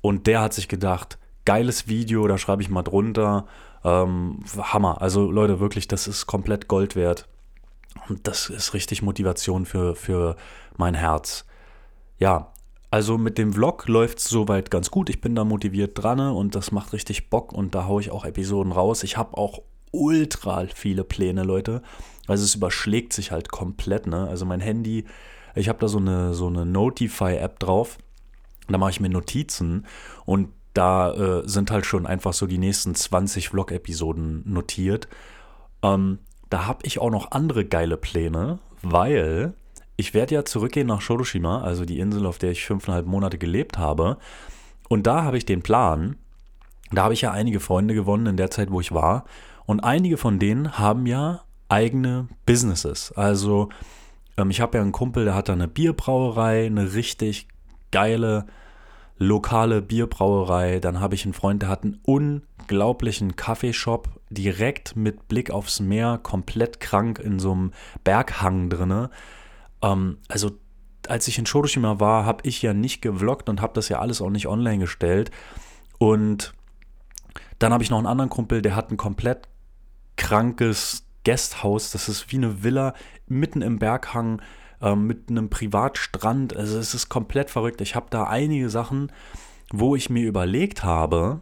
und 0.00 0.26
der 0.26 0.40
hat 0.40 0.54
sich 0.54 0.68
gedacht, 0.68 1.18
geiles 1.44 1.88
Video, 1.88 2.26
da 2.28 2.38
schreibe 2.38 2.62
ich 2.62 2.68
mal 2.70 2.82
drunter. 2.82 3.46
Ähm, 3.84 4.44
Hammer. 4.56 5.00
Also 5.02 5.30
Leute, 5.30 5.60
wirklich, 5.60 5.88
das 5.88 6.06
ist 6.06 6.26
komplett 6.26 6.68
Gold 6.68 6.96
wert. 6.96 7.28
Und 8.08 8.28
das 8.28 8.50
ist 8.50 8.74
richtig 8.74 9.02
Motivation 9.02 9.66
für, 9.66 9.96
für 9.96 10.36
mein 10.76 10.94
Herz. 10.94 11.44
Ja, 12.18 12.52
also 12.90 13.18
mit 13.18 13.38
dem 13.38 13.52
Vlog 13.52 13.88
läuft 13.88 14.18
es 14.18 14.28
soweit 14.28 14.70
ganz 14.70 14.90
gut. 14.90 15.10
Ich 15.10 15.20
bin 15.20 15.34
da 15.34 15.44
motiviert 15.44 16.02
dran 16.02 16.20
und 16.20 16.54
das 16.54 16.72
macht 16.72 16.92
richtig 16.92 17.30
Bock 17.30 17.52
und 17.52 17.74
da 17.74 17.86
haue 17.86 18.00
ich 18.00 18.10
auch 18.10 18.24
Episoden 18.24 18.72
raus. 18.72 19.02
Ich 19.02 19.16
habe 19.16 19.36
auch 19.36 19.62
ultra 19.92 20.66
viele 20.74 21.04
Pläne, 21.04 21.42
Leute. 21.42 21.82
Also 22.26 22.44
es 22.44 22.54
überschlägt 22.54 23.12
sich 23.12 23.30
halt 23.32 23.50
komplett, 23.50 24.06
ne? 24.06 24.28
Also 24.28 24.44
mein 24.46 24.60
Handy, 24.60 25.04
ich 25.54 25.68
habe 25.68 25.78
da 25.78 25.88
so 25.88 25.98
eine, 25.98 26.34
so 26.34 26.46
eine 26.46 26.66
Notify-App 26.66 27.58
drauf 27.58 27.98
da 28.68 28.78
mache 28.78 28.90
ich 28.90 29.00
mir 29.00 29.08
Notizen 29.08 29.86
und 30.24 30.48
da 30.74 31.12
äh, 31.12 31.48
sind 31.48 31.70
halt 31.70 31.86
schon 31.86 32.06
einfach 32.06 32.32
so 32.32 32.46
die 32.46 32.58
nächsten 32.58 32.94
20 32.94 33.48
Vlog-Episoden 33.48 34.42
notiert. 34.44 35.08
Ähm, 35.82 36.18
da 36.50 36.66
habe 36.66 36.80
ich 36.82 36.98
auch 36.98 37.10
noch 37.10 37.30
andere 37.30 37.64
geile 37.64 37.96
Pläne, 37.96 38.58
weil 38.82 39.54
ich 39.96 40.14
werde 40.14 40.34
ja 40.34 40.44
zurückgehen 40.44 40.86
nach 40.86 41.00
Shodoshima, 41.00 41.62
also 41.62 41.84
die 41.84 41.98
Insel, 41.98 42.26
auf 42.26 42.38
der 42.38 42.50
ich 42.50 42.64
fünfeinhalb 42.64 43.06
Monate 43.06 43.38
gelebt 43.38 43.78
habe. 43.78 44.18
Und 44.88 45.06
da 45.06 45.24
habe 45.24 45.38
ich 45.38 45.46
den 45.46 45.62
Plan, 45.62 46.16
da 46.92 47.04
habe 47.04 47.14
ich 47.14 47.22
ja 47.22 47.32
einige 47.32 47.60
Freunde 47.60 47.94
gewonnen 47.94 48.26
in 48.26 48.36
der 48.36 48.50
Zeit, 48.50 48.70
wo 48.70 48.80
ich 48.80 48.92
war. 48.92 49.24
Und 49.64 49.80
einige 49.80 50.16
von 50.16 50.38
denen 50.38 50.78
haben 50.78 51.06
ja 51.06 51.42
eigene 51.68 52.28
Businesses. 52.44 53.12
Also 53.12 53.70
ähm, 54.36 54.50
ich 54.50 54.60
habe 54.60 54.78
ja 54.78 54.82
einen 54.82 54.92
Kumpel, 54.92 55.24
der 55.24 55.34
hat 55.34 55.48
da 55.48 55.54
eine 55.54 55.68
Bierbrauerei, 55.68 56.66
eine 56.66 56.94
richtig 56.94 57.48
geile 57.90 58.46
lokale 59.18 59.82
Bierbrauerei. 59.82 60.78
Dann 60.78 61.00
habe 61.00 61.14
ich 61.14 61.24
einen 61.24 61.34
Freund, 61.34 61.62
der 61.62 61.68
hat 61.68 61.84
einen 61.84 61.98
unglaublichen 62.04 63.34
Kaffeeshop 63.34 64.08
direkt 64.30 64.94
mit 64.94 65.28
Blick 65.28 65.50
aufs 65.50 65.80
Meer, 65.80 66.18
komplett 66.22 66.80
krank 66.80 67.18
in 67.18 67.38
so 67.38 67.52
einem 67.52 67.72
Berghang 68.04 68.68
drinne. 68.68 69.10
Ähm, 69.82 70.18
also 70.28 70.52
als 71.08 71.28
ich 71.28 71.38
in 71.38 71.46
Shodoshima 71.46 72.00
war, 72.00 72.24
habe 72.24 72.46
ich 72.48 72.62
ja 72.62 72.74
nicht 72.74 73.00
gevloggt 73.00 73.48
und 73.48 73.60
habe 73.60 73.74
das 73.74 73.88
ja 73.88 73.98
alles 74.00 74.20
auch 74.20 74.30
nicht 74.30 74.48
online 74.48 74.78
gestellt. 74.78 75.30
Und 75.98 76.52
dann 77.58 77.72
habe 77.72 77.82
ich 77.82 77.90
noch 77.90 77.98
einen 77.98 78.06
anderen 78.06 78.30
Kumpel, 78.30 78.62
der 78.62 78.76
hat 78.76 78.90
ein 78.90 78.96
komplett 78.96 79.48
krankes 80.16 81.06
Guesthouse. 81.24 81.90
Das 81.90 82.08
ist 82.08 82.30
wie 82.32 82.36
eine 82.36 82.62
Villa 82.62 82.94
mitten 83.26 83.62
im 83.62 83.78
Berghang 83.78 84.42
ähm, 84.80 85.06
mit 85.06 85.30
einem 85.30 85.48
Privatstrand. 85.48 86.56
Also 86.56 86.78
es 86.78 86.94
ist 86.94 87.08
komplett 87.08 87.50
verrückt. 87.50 87.80
Ich 87.80 87.94
habe 87.94 88.06
da 88.10 88.24
einige 88.24 88.70
Sachen, 88.70 89.12
wo 89.72 89.96
ich 89.96 90.10
mir 90.10 90.26
überlegt 90.26 90.84
habe, 90.84 91.40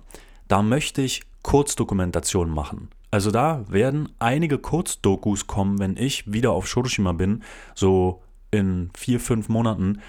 da 0.49 0.63
möchte 0.63 1.03
ich 1.03 1.23
Kurzdokumentationen 1.43 2.55
machen. 2.55 2.89
Also 3.15 3.31
da 3.31 3.65
werden 3.69 4.09
einige 4.19 4.59
Kurzdokus 4.59 5.47
kommen, 5.47 5.79
wenn 5.79 5.97
ich 5.97 6.33
wieder 6.33 6.51
auf 6.51 6.67
Shodoshima 6.67 7.13
bin, 7.13 7.45
so 7.77 8.25
in 8.51 8.91
vier, 8.97 9.21
fünf 9.21 9.49
Monaten. 9.49 10.01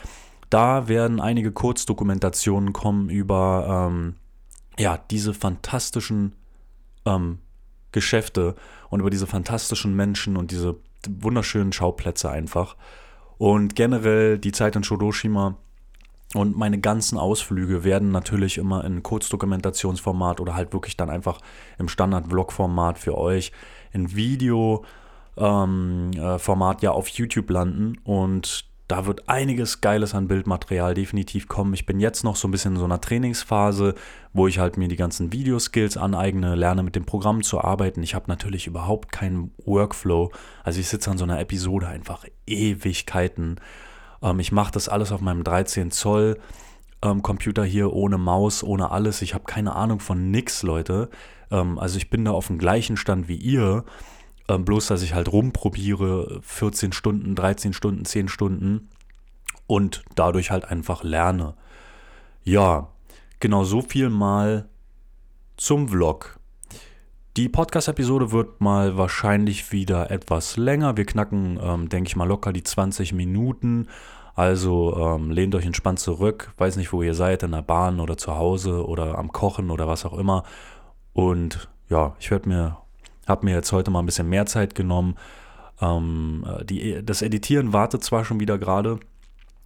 Da 0.49 0.87
werden 0.87 1.21
einige 1.21 1.51
Kurzdokumentationen 1.51 2.73
kommen 2.73 3.11
über 3.11 3.89
ähm, 3.91 4.15
ja, 4.79 4.97
diese 5.11 5.35
fantastischen 5.35 6.33
ähm, 7.05 7.37
Geschäfte 7.91 8.55
und 8.89 9.01
über 9.01 9.11
diese 9.11 9.27
fantastischen 9.27 9.95
Menschen 9.95 10.35
und 10.35 10.49
diese 10.49 10.75
wunderschönen 11.07 11.73
Schauplätze 11.73 12.31
einfach. 12.31 12.75
Und 13.37 13.75
generell 13.75 14.39
die 14.39 14.51
Zeit 14.51 14.75
in 14.75 14.83
Shodoshima 14.83 15.59
und 16.35 16.57
meine 16.57 16.79
ganzen 16.79 17.17
Ausflüge 17.17 17.85
werden 17.85 18.11
natürlich 18.11 18.57
immer 18.57 18.83
in 18.83 19.03
Kurzdokumentationsformat 19.03 20.41
oder 20.41 20.53
halt 20.53 20.73
wirklich 20.73 20.97
dann 20.97 21.09
einfach 21.09 21.39
im 21.79 21.87
Standard-Vlog-Format 21.87 22.99
für 22.99 23.17
euch 23.17 23.53
in 23.93 24.13
Video-Format 24.13 24.83
ähm, 25.67 26.11
äh, 26.13 26.83
ja 26.83 26.91
auf 26.91 27.07
YouTube 27.07 27.49
landen. 27.49 27.99
Und 28.03 28.65
da 28.89 29.05
wird 29.05 29.29
einiges 29.29 29.79
Geiles 29.79 30.13
an 30.13 30.27
Bildmaterial 30.27 30.93
definitiv 30.93 31.47
kommen. 31.47 31.73
Ich 31.73 31.85
bin 31.85 32.01
jetzt 32.01 32.25
noch 32.25 32.35
so 32.35 32.49
ein 32.49 32.51
bisschen 32.51 32.73
in 32.73 32.79
so 32.79 32.85
einer 32.85 32.99
Trainingsphase, 32.99 33.95
wo 34.33 34.47
ich 34.47 34.59
halt 34.59 34.75
mir 34.75 34.89
die 34.89 34.97
ganzen 34.97 35.31
Videoskills 35.31 35.95
aneigne, 35.95 36.55
lerne 36.55 36.83
mit 36.83 36.97
dem 36.97 37.05
Programm 37.05 37.43
zu 37.43 37.61
arbeiten. 37.61 38.03
Ich 38.03 38.13
habe 38.13 38.25
natürlich 38.27 38.67
überhaupt 38.67 39.13
keinen 39.13 39.51
Workflow. 39.63 40.33
Also 40.65 40.81
ich 40.81 40.89
sitze 40.89 41.09
an 41.09 41.17
so 41.17 41.23
einer 41.23 41.39
Episode 41.39 41.87
einfach 41.87 42.25
Ewigkeiten. 42.45 43.61
Ähm, 44.21 44.39
ich 44.39 44.51
mache 44.51 44.71
das 44.71 44.89
alles 44.89 45.11
auf 45.11 45.21
meinem 45.21 45.43
13 45.43 45.91
Zoll 45.91 46.37
ähm, 47.01 47.21
Computer 47.21 47.63
hier 47.63 47.93
ohne 47.93 48.17
Maus, 48.17 48.63
ohne 48.63 48.91
alles. 48.91 49.21
Ich 49.21 49.33
habe 49.33 49.45
keine 49.45 49.75
Ahnung 49.75 49.99
von 49.99 50.31
nix, 50.31 50.63
Leute. 50.63 51.09
Ähm, 51.51 51.79
also 51.79 51.97
ich 51.97 52.09
bin 52.09 52.25
da 52.25 52.31
auf 52.31 52.47
dem 52.47 52.57
gleichen 52.57 52.97
Stand 52.97 53.27
wie 53.27 53.37
ihr. 53.37 53.85
Ähm, 54.47 54.65
bloß, 54.65 54.87
dass 54.87 55.01
ich 55.01 55.13
halt 55.13 55.31
rumprobiere, 55.31 56.39
14 56.41 56.91
Stunden, 56.91 57.35
13 57.35 57.73
Stunden, 57.73 58.05
10 58.05 58.27
Stunden 58.27 58.89
und 59.67 60.03
dadurch 60.15 60.51
halt 60.51 60.65
einfach 60.65 61.03
lerne. 61.03 61.55
Ja, 62.43 62.89
genau 63.39 63.63
so 63.63 63.81
viel 63.81 64.09
mal 64.09 64.69
zum 65.57 65.87
Vlog. 65.87 66.39
Die 67.37 67.49
Podcast-Episode 67.49 68.31
wird 68.31 68.61
mal 68.61 68.95
wahrscheinlich 68.95 69.73
wieder 69.73 70.09
etwas 70.09 70.55
länger. 70.55 70.95
Wir 70.95 71.05
knacken, 71.05 71.59
ähm, 71.61 71.89
denke 71.89 72.07
ich 72.07 72.15
mal, 72.15 72.27
locker 72.27 72.53
die 72.53 72.63
20 72.63 73.11
Minuten. 73.11 73.89
Also 74.35 74.95
ähm, 74.97 75.31
lehnt 75.31 75.53
euch 75.53 75.65
entspannt 75.65 75.99
zurück. 75.99 76.53
Weiß 76.57 76.77
nicht, 76.77 76.93
wo 76.93 77.01
ihr 77.01 77.13
seid, 77.13 77.43
in 77.43 77.51
der 77.51 77.61
Bahn 77.61 77.99
oder 77.99 78.15
zu 78.17 78.37
Hause 78.37 78.87
oder 78.87 79.17
am 79.17 79.33
Kochen 79.33 79.69
oder 79.69 79.85
was 79.85 80.05
auch 80.05 80.17
immer. 80.17 80.43
Und 81.11 81.67
ja, 81.89 82.15
ich 82.19 82.31
werde 82.31 82.47
mir 82.47 82.77
habe 83.27 83.45
mir 83.45 83.55
jetzt 83.55 83.71
heute 83.73 83.91
mal 83.91 83.99
ein 83.99 84.05
bisschen 84.05 84.29
mehr 84.29 84.45
Zeit 84.45 84.73
genommen. 84.73 85.15
Ähm, 85.81 86.45
die, 86.63 87.03
das 87.03 87.21
Editieren 87.21 87.73
wartet 87.73 88.03
zwar 88.03 88.23
schon 88.23 88.39
wieder 88.39 88.57
gerade 88.57 88.99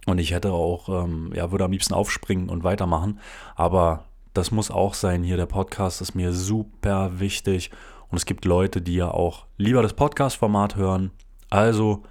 und 0.06 0.18
ich 0.18 0.32
hätte 0.32 0.52
auch, 0.52 1.04
ähm, 1.04 1.30
ja, 1.34 1.52
würde 1.52 1.64
am 1.66 1.72
liebsten 1.72 1.94
aufspringen 1.94 2.48
und 2.48 2.64
weitermachen, 2.64 3.20
aber 3.54 4.06
das 4.34 4.50
muss 4.50 4.70
auch 4.70 4.94
sein 4.94 5.22
hier. 5.22 5.36
Der 5.36 5.46
Podcast 5.46 6.00
ist 6.00 6.14
mir 6.14 6.32
super 6.32 7.18
wichtig 7.18 7.70
und 8.08 8.16
es 8.16 8.26
gibt 8.26 8.44
Leute, 8.44 8.80
die 8.80 8.96
ja 8.96 9.10
auch 9.10 9.46
lieber 9.56 9.82
das 9.82 9.94
Podcast-Format 9.94 10.76
hören. 10.76 11.10
Also 11.48 12.02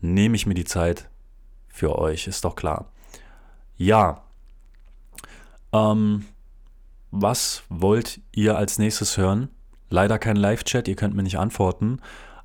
nehme 0.00 0.36
ich 0.36 0.46
mir 0.46 0.54
die 0.54 0.64
Zeit 0.64 1.08
für 1.68 1.98
euch, 1.98 2.26
ist 2.26 2.44
doch 2.44 2.56
klar. 2.56 2.90
Ja. 3.76 4.22
Ähm, 5.72 6.26
was 7.10 7.62
wollt 7.68 8.20
ihr 8.32 8.56
als 8.56 8.78
nächstes 8.78 9.16
hören? 9.16 9.48
Leider 9.90 10.18
kein 10.18 10.36
Live-Chat, 10.36 10.88
ihr 10.88 10.96
könnt 10.96 11.14
mir 11.14 11.22
nicht 11.22 11.38
antworten. 11.38 12.00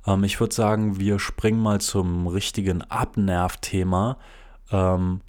Ähm, 0.06 0.24
ich 0.24 0.40
würde 0.40 0.54
sagen, 0.54 0.98
wir 0.98 1.18
springen 1.18 1.60
mal 1.60 1.80
zum 1.80 2.26
richtigen 2.26 2.82
Abnerv-Thema. 2.82 4.18
Ähm, 4.70 5.20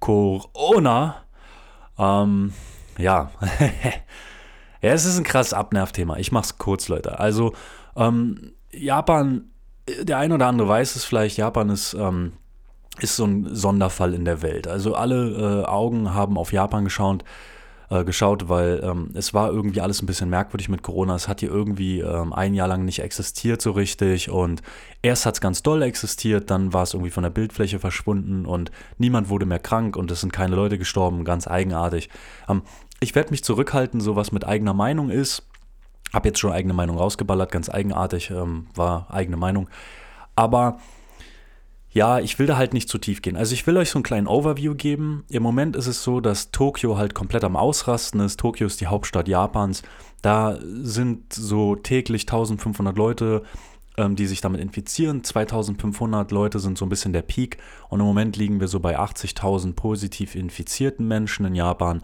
Corona. 0.00 1.24
Ähm, 2.02 2.52
ja. 2.98 3.30
ja, 4.82 4.90
es 4.90 5.04
ist 5.04 5.18
ein 5.18 5.24
krasses 5.24 5.54
Abnervthema. 5.54 6.16
Ich 6.16 6.32
mache 6.32 6.44
es 6.44 6.58
kurz, 6.58 6.88
Leute. 6.88 7.18
Also, 7.18 7.52
ähm, 7.96 8.52
Japan, 8.72 9.50
der 10.02 10.18
ein 10.18 10.32
oder 10.32 10.46
andere 10.46 10.68
weiß 10.68 10.96
es 10.96 11.04
vielleicht, 11.04 11.36
Japan 11.36 11.68
ist, 11.68 11.94
ähm, 11.94 12.32
ist 13.00 13.16
so 13.16 13.24
ein 13.24 13.54
Sonderfall 13.54 14.14
in 14.14 14.24
der 14.24 14.42
Welt. 14.42 14.66
Also 14.66 14.94
alle 14.94 15.62
äh, 15.62 15.64
Augen 15.66 16.14
haben 16.14 16.36
auf 16.36 16.52
Japan 16.52 16.84
geschaut 16.84 17.24
äh, 17.92 18.04
geschaut, 18.04 18.48
weil 18.48 18.80
ähm, 18.82 19.10
es 19.12 19.34
war 19.34 19.50
irgendwie 19.50 19.82
alles 19.82 20.00
ein 20.00 20.06
bisschen 20.06 20.30
merkwürdig 20.30 20.70
mit 20.70 20.82
Corona. 20.82 21.14
Es 21.14 21.28
hat 21.28 21.40
hier 21.40 21.50
irgendwie 21.50 22.00
ähm, 22.00 22.32
ein 22.32 22.54
Jahr 22.54 22.66
lang 22.66 22.86
nicht 22.86 23.00
existiert 23.00 23.60
so 23.60 23.72
richtig 23.72 24.30
und 24.30 24.62
erst 25.02 25.26
hat 25.26 25.34
es 25.34 25.40
ganz 25.42 25.62
doll 25.62 25.82
existiert, 25.82 26.50
dann 26.50 26.72
war 26.72 26.84
es 26.84 26.94
irgendwie 26.94 27.10
von 27.10 27.22
der 27.22 27.30
Bildfläche 27.30 27.78
verschwunden 27.78 28.46
und 28.46 28.70
niemand 28.96 29.28
wurde 29.28 29.44
mehr 29.44 29.58
krank 29.58 29.96
und 29.96 30.10
es 30.10 30.22
sind 30.22 30.32
keine 30.32 30.56
Leute 30.56 30.78
gestorben, 30.78 31.24
ganz 31.24 31.46
eigenartig. 31.46 32.08
Ähm, 32.48 32.62
ich 33.00 33.14
werde 33.14 33.30
mich 33.30 33.44
zurückhalten, 33.44 34.00
so 34.00 34.16
was 34.16 34.32
mit 34.32 34.46
eigener 34.46 34.74
Meinung 34.74 35.10
ist. 35.10 35.46
Hab 36.14 36.24
jetzt 36.24 36.38
schon 36.38 36.52
eigene 36.52 36.72
Meinung 36.72 36.96
rausgeballert, 36.96 37.52
ganz 37.52 37.68
eigenartig, 37.68 38.30
ähm, 38.30 38.68
war 38.74 39.08
eigene 39.10 39.36
Meinung. 39.36 39.68
Aber 40.34 40.78
ja, 41.92 42.20
ich 42.20 42.38
will 42.38 42.46
da 42.46 42.56
halt 42.56 42.72
nicht 42.72 42.88
zu 42.88 42.98
tief 42.98 43.20
gehen. 43.20 43.36
Also 43.36 43.52
ich 43.52 43.66
will 43.66 43.76
euch 43.76 43.90
so 43.90 43.98
einen 43.98 44.02
kleinen 44.02 44.26
Overview 44.26 44.74
geben. 44.74 45.24
Im 45.28 45.42
Moment 45.42 45.76
ist 45.76 45.86
es 45.86 46.02
so, 46.02 46.20
dass 46.20 46.50
Tokio 46.50 46.96
halt 46.96 47.14
komplett 47.14 47.44
am 47.44 47.54
Ausrasten 47.54 48.20
ist. 48.20 48.40
Tokio 48.40 48.66
ist 48.66 48.80
die 48.80 48.86
Hauptstadt 48.86 49.28
Japans. 49.28 49.82
Da 50.22 50.58
sind 50.62 51.32
so 51.34 51.76
täglich 51.76 52.22
1500 52.22 52.96
Leute, 52.96 53.42
ähm, 53.98 54.16
die 54.16 54.26
sich 54.26 54.40
damit 54.40 54.62
infizieren. 54.62 55.22
2500 55.22 56.30
Leute 56.30 56.60
sind 56.60 56.78
so 56.78 56.86
ein 56.86 56.88
bisschen 56.88 57.12
der 57.12 57.22
Peak. 57.22 57.58
Und 57.90 58.00
im 58.00 58.06
Moment 58.06 58.38
liegen 58.38 58.58
wir 58.58 58.68
so 58.68 58.80
bei 58.80 58.98
80.000 58.98 59.74
positiv 59.74 60.34
infizierten 60.34 61.06
Menschen 61.06 61.44
in 61.44 61.54
Japan. 61.54 62.02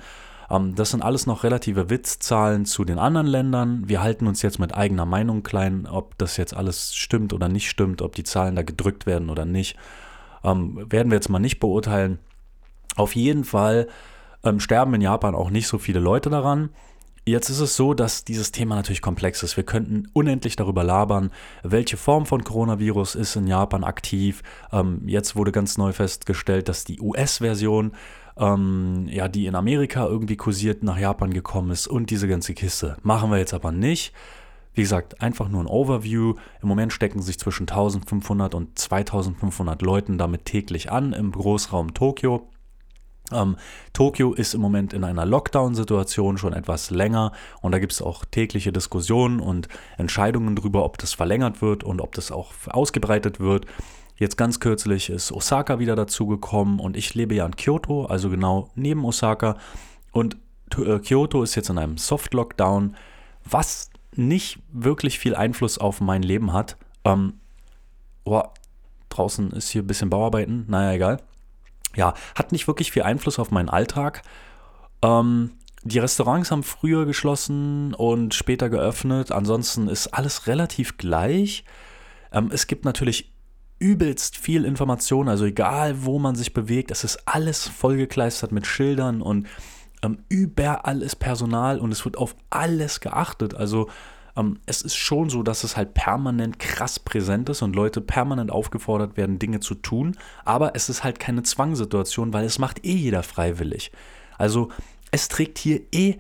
Ähm, 0.50 0.74
das 0.74 0.90
sind 0.90 1.02
alles 1.02 1.26
noch 1.26 1.44
relative 1.44 1.90
Witzzahlen 1.90 2.64
zu 2.64 2.84
den 2.84 2.98
anderen 2.98 3.26
Ländern. 3.26 3.88
Wir 3.88 4.02
halten 4.02 4.26
uns 4.26 4.42
jetzt 4.42 4.58
mit 4.58 4.74
eigener 4.74 5.06
Meinung 5.06 5.42
klein, 5.42 5.86
ob 5.86 6.16
das 6.18 6.36
jetzt 6.36 6.54
alles 6.54 6.94
stimmt 6.94 7.32
oder 7.32 7.48
nicht 7.48 7.68
stimmt, 7.68 8.02
ob 8.02 8.14
die 8.14 8.24
Zahlen 8.24 8.56
da 8.56 8.62
gedrückt 8.62 9.06
werden 9.06 9.30
oder 9.30 9.44
nicht. 9.44 9.76
Ähm, 10.44 10.86
werden 10.90 11.10
wir 11.10 11.16
jetzt 11.16 11.28
mal 11.28 11.38
nicht 11.38 11.60
beurteilen. 11.60 12.18
Auf 12.96 13.14
jeden 13.14 13.44
Fall 13.44 13.88
ähm, 14.44 14.60
sterben 14.60 14.94
in 14.94 15.00
Japan 15.00 15.34
auch 15.34 15.50
nicht 15.50 15.68
so 15.68 15.78
viele 15.78 16.00
Leute 16.00 16.30
daran. 16.30 16.70
Jetzt 17.24 17.50
ist 17.50 17.60
es 17.60 17.76
so, 17.76 17.92
dass 17.92 18.24
dieses 18.24 18.52
Thema 18.52 18.74
natürlich 18.74 19.02
komplex 19.02 19.42
ist. 19.42 19.58
Wir 19.58 19.64
könnten 19.64 20.08
unendlich 20.14 20.56
darüber 20.56 20.82
labern, 20.82 21.30
welche 21.62 21.98
Form 21.98 22.24
von 22.24 22.42
Coronavirus 22.42 23.16
ist 23.16 23.36
in 23.36 23.46
Japan 23.46 23.84
aktiv. 23.84 24.42
Ähm, 24.72 25.02
jetzt 25.04 25.36
wurde 25.36 25.52
ganz 25.52 25.76
neu 25.76 25.92
festgestellt, 25.92 26.70
dass 26.70 26.84
die 26.84 27.00
US-Version 27.00 27.92
ähm, 28.38 29.06
ja, 29.08 29.28
die 29.28 29.46
in 29.46 29.54
Amerika 29.54 30.06
irgendwie 30.06 30.36
kursiert, 30.36 30.82
nach 30.82 30.98
Japan 30.98 31.32
gekommen 31.32 31.70
ist 31.70 31.86
und 31.86 32.10
diese 32.10 32.28
ganze 32.28 32.54
Kiste. 32.54 32.96
Machen 33.02 33.30
wir 33.30 33.38
jetzt 33.38 33.54
aber 33.54 33.72
nicht. 33.72 34.12
Wie 34.74 34.82
gesagt, 34.82 35.20
einfach 35.20 35.48
nur 35.48 35.62
ein 35.62 35.66
Overview. 35.66 36.34
Im 36.62 36.68
Moment 36.68 36.92
stecken 36.92 37.20
sich 37.20 37.38
zwischen 37.38 37.64
1500 37.64 38.54
und 38.54 38.78
2500 38.78 39.82
Leuten 39.82 40.18
damit 40.18 40.44
täglich 40.44 40.92
an 40.92 41.12
im 41.12 41.32
Großraum 41.32 41.94
Tokio. 41.94 42.48
Ähm, 43.32 43.56
Tokio 43.92 44.32
ist 44.32 44.54
im 44.54 44.60
Moment 44.60 44.92
in 44.92 45.04
einer 45.04 45.26
Lockdown-Situation 45.26 46.38
schon 46.38 46.52
etwas 46.52 46.90
länger 46.90 47.32
und 47.60 47.72
da 47.72 47.78
gibt 47.78 47.92
es 47.92 48.00
auch 48.00 48.24
tägliche 48.24 48.72
Diskussionen 48.72 49.40
und 49.40 49.68
Entscheidungen 49.96 50.56
darüber, 50.56 50.84
ob 50.84 50.96
das 50.98 51.12
verlängert 51.12 51.60
wird 51.60 51.84
und 51.84 52.00
ob 52.00 52.14
das 52.14 52.30
auch 52.30 52.52
ausgebreitet 52.68 53.40
wird. 53.40 53.66
Jetzt 54.18 54.36
ganz 54.36 54.58
kürzlich 54.58 55.10
ist 55.10 55.30
Osaka 55.30 55.78
wieder 55.78 55.94
dazugekommen 55.94 56.80
und 56.80 56.96
ich 56.96 57.14
lebe 57.14 57.36
ja 57.36 57.46
in 57.46 57.54
Kyoto, 57.54 58.06
also 58.06 58.30
genau 58.30 58.68
neben 58.74 59.04
Osaka. 59.04 59.56
Und 60.10 60.36
äh, 60.76 60.98
Kyoto 60.98 61.42
ist 61.44 61.54
jetzt 61.54 61.70
in 61.70 61.78
einem 61.78 61.98
Soft-Lockdown, 61.98 62.96
was 63.44 63.90
nicht 64.16 64.58
wirklich 64.72 65.20
viel 65.20 65.36
Einfluss 65.36 65.78
auf 65.78 66.00
mein 66.00 66.22
Leben 66.22 66.52
hat. 66.52 66.76
Ähm, 67.04 67.34
oh, 68.24 68.42
draußen 69.08 69.52
ist 69.52 69.70
hier 69.70 69.82
ein 69.82 69.86
bisschen 69.86 70.10
Bauarbeiten, 70.10 70.64
naja, 70.68 70.92
egal. 70.92 71.22
Ja, 71.94 72.14
hat 72.34 72.50
nicht 72.50 72.66
wirklich 72.66 72.90
viel 72.90 73.02
Einfluss 73.02 73.38
auf 73.38 73.52
meinen 73.52 73.68
Alltag. 73.68 74.22
Ähm, 75.00 75.52
die 75.84 76.00
Restaurants 76.00 76.50
haben 76.50 76.64
früher 76.64 77.06
geschlossen 77.06 77.94
und 77.94 78.34
später 78.34 78.68
geöffnet. 78.68 79.30
Ansonsten 79.30 79.86
ist 79.86 80.08
alles 80.08 80.48
relativ 80.48 80.98
gleich. 80.98 81.64
Ähm, 82.32 82.50
es 82.52 82.66
gibt 82.66 82.84
natürlich 82.84 83.32
übelst 83.78 84.36
viel 84.36 84.64
Information, 84.64 85.28
also 85.28 85.44
egal 85.44 86.04
wo 86.04 86.18
man 86.18 86.34
sich 86.34 86.52
bewegt, 86.52 86.90
es 86.90 87.04
ist 87.04 87.26
alles 87.26 87.68
vollgekleistert 87.68 88.52
mit 88.52 88.66
Schildern 88.66 89.22
und 89.22 89.46
ähm, 90.02 90.18
überall 90.28 91.02
ist 91.02 91.16
Personal 91.16 91.78
und 91.78 91.92
es 91.92 92.04
wird 92.04 92.16
auf 92.16 92.36
alles 92.50 93.00
geachtet. 93.00 93.54
Also 93.54 93.88
ähm, 94.36 94.60
es 94.66 94.82
ist 94.82 94.96
schon 94.96 95.28
so, 95.28 95.42
dass 95.42 95.64
es 95.64 95.76
halt 95.76 95.94
permanent 95.94 96.58
krass 96.58 96.98
präsent 96.98 97.48
ist 97.48 97.62
und 97.62 97.74
Leute 97.74 98.00
permanent 98.00 98.50
aufgefordert 98.50 99.16
werden, 99.16 99.38
Dinge 99.38 99.60
zu 99.60 99.74
tun, 99.74 100.16
aber 100.44 100.74
es 100.74 100.88
ist 100.88 101.04
halt 101.04 101.18
keine 101.18 101.42
Zwangssituation, 101.42 102.32
weil 102.32 102.44
es 102.44 102.58
macht 102.58 102.84
eh 102.84 102.94
jeder 102.94 103.22
freiwillig. 103.22 103.92
Also 104.36 104.70
es 105.10 105.28
trägt 105.28 105.58
hier 105.58 105.80
eh 105.92 106.16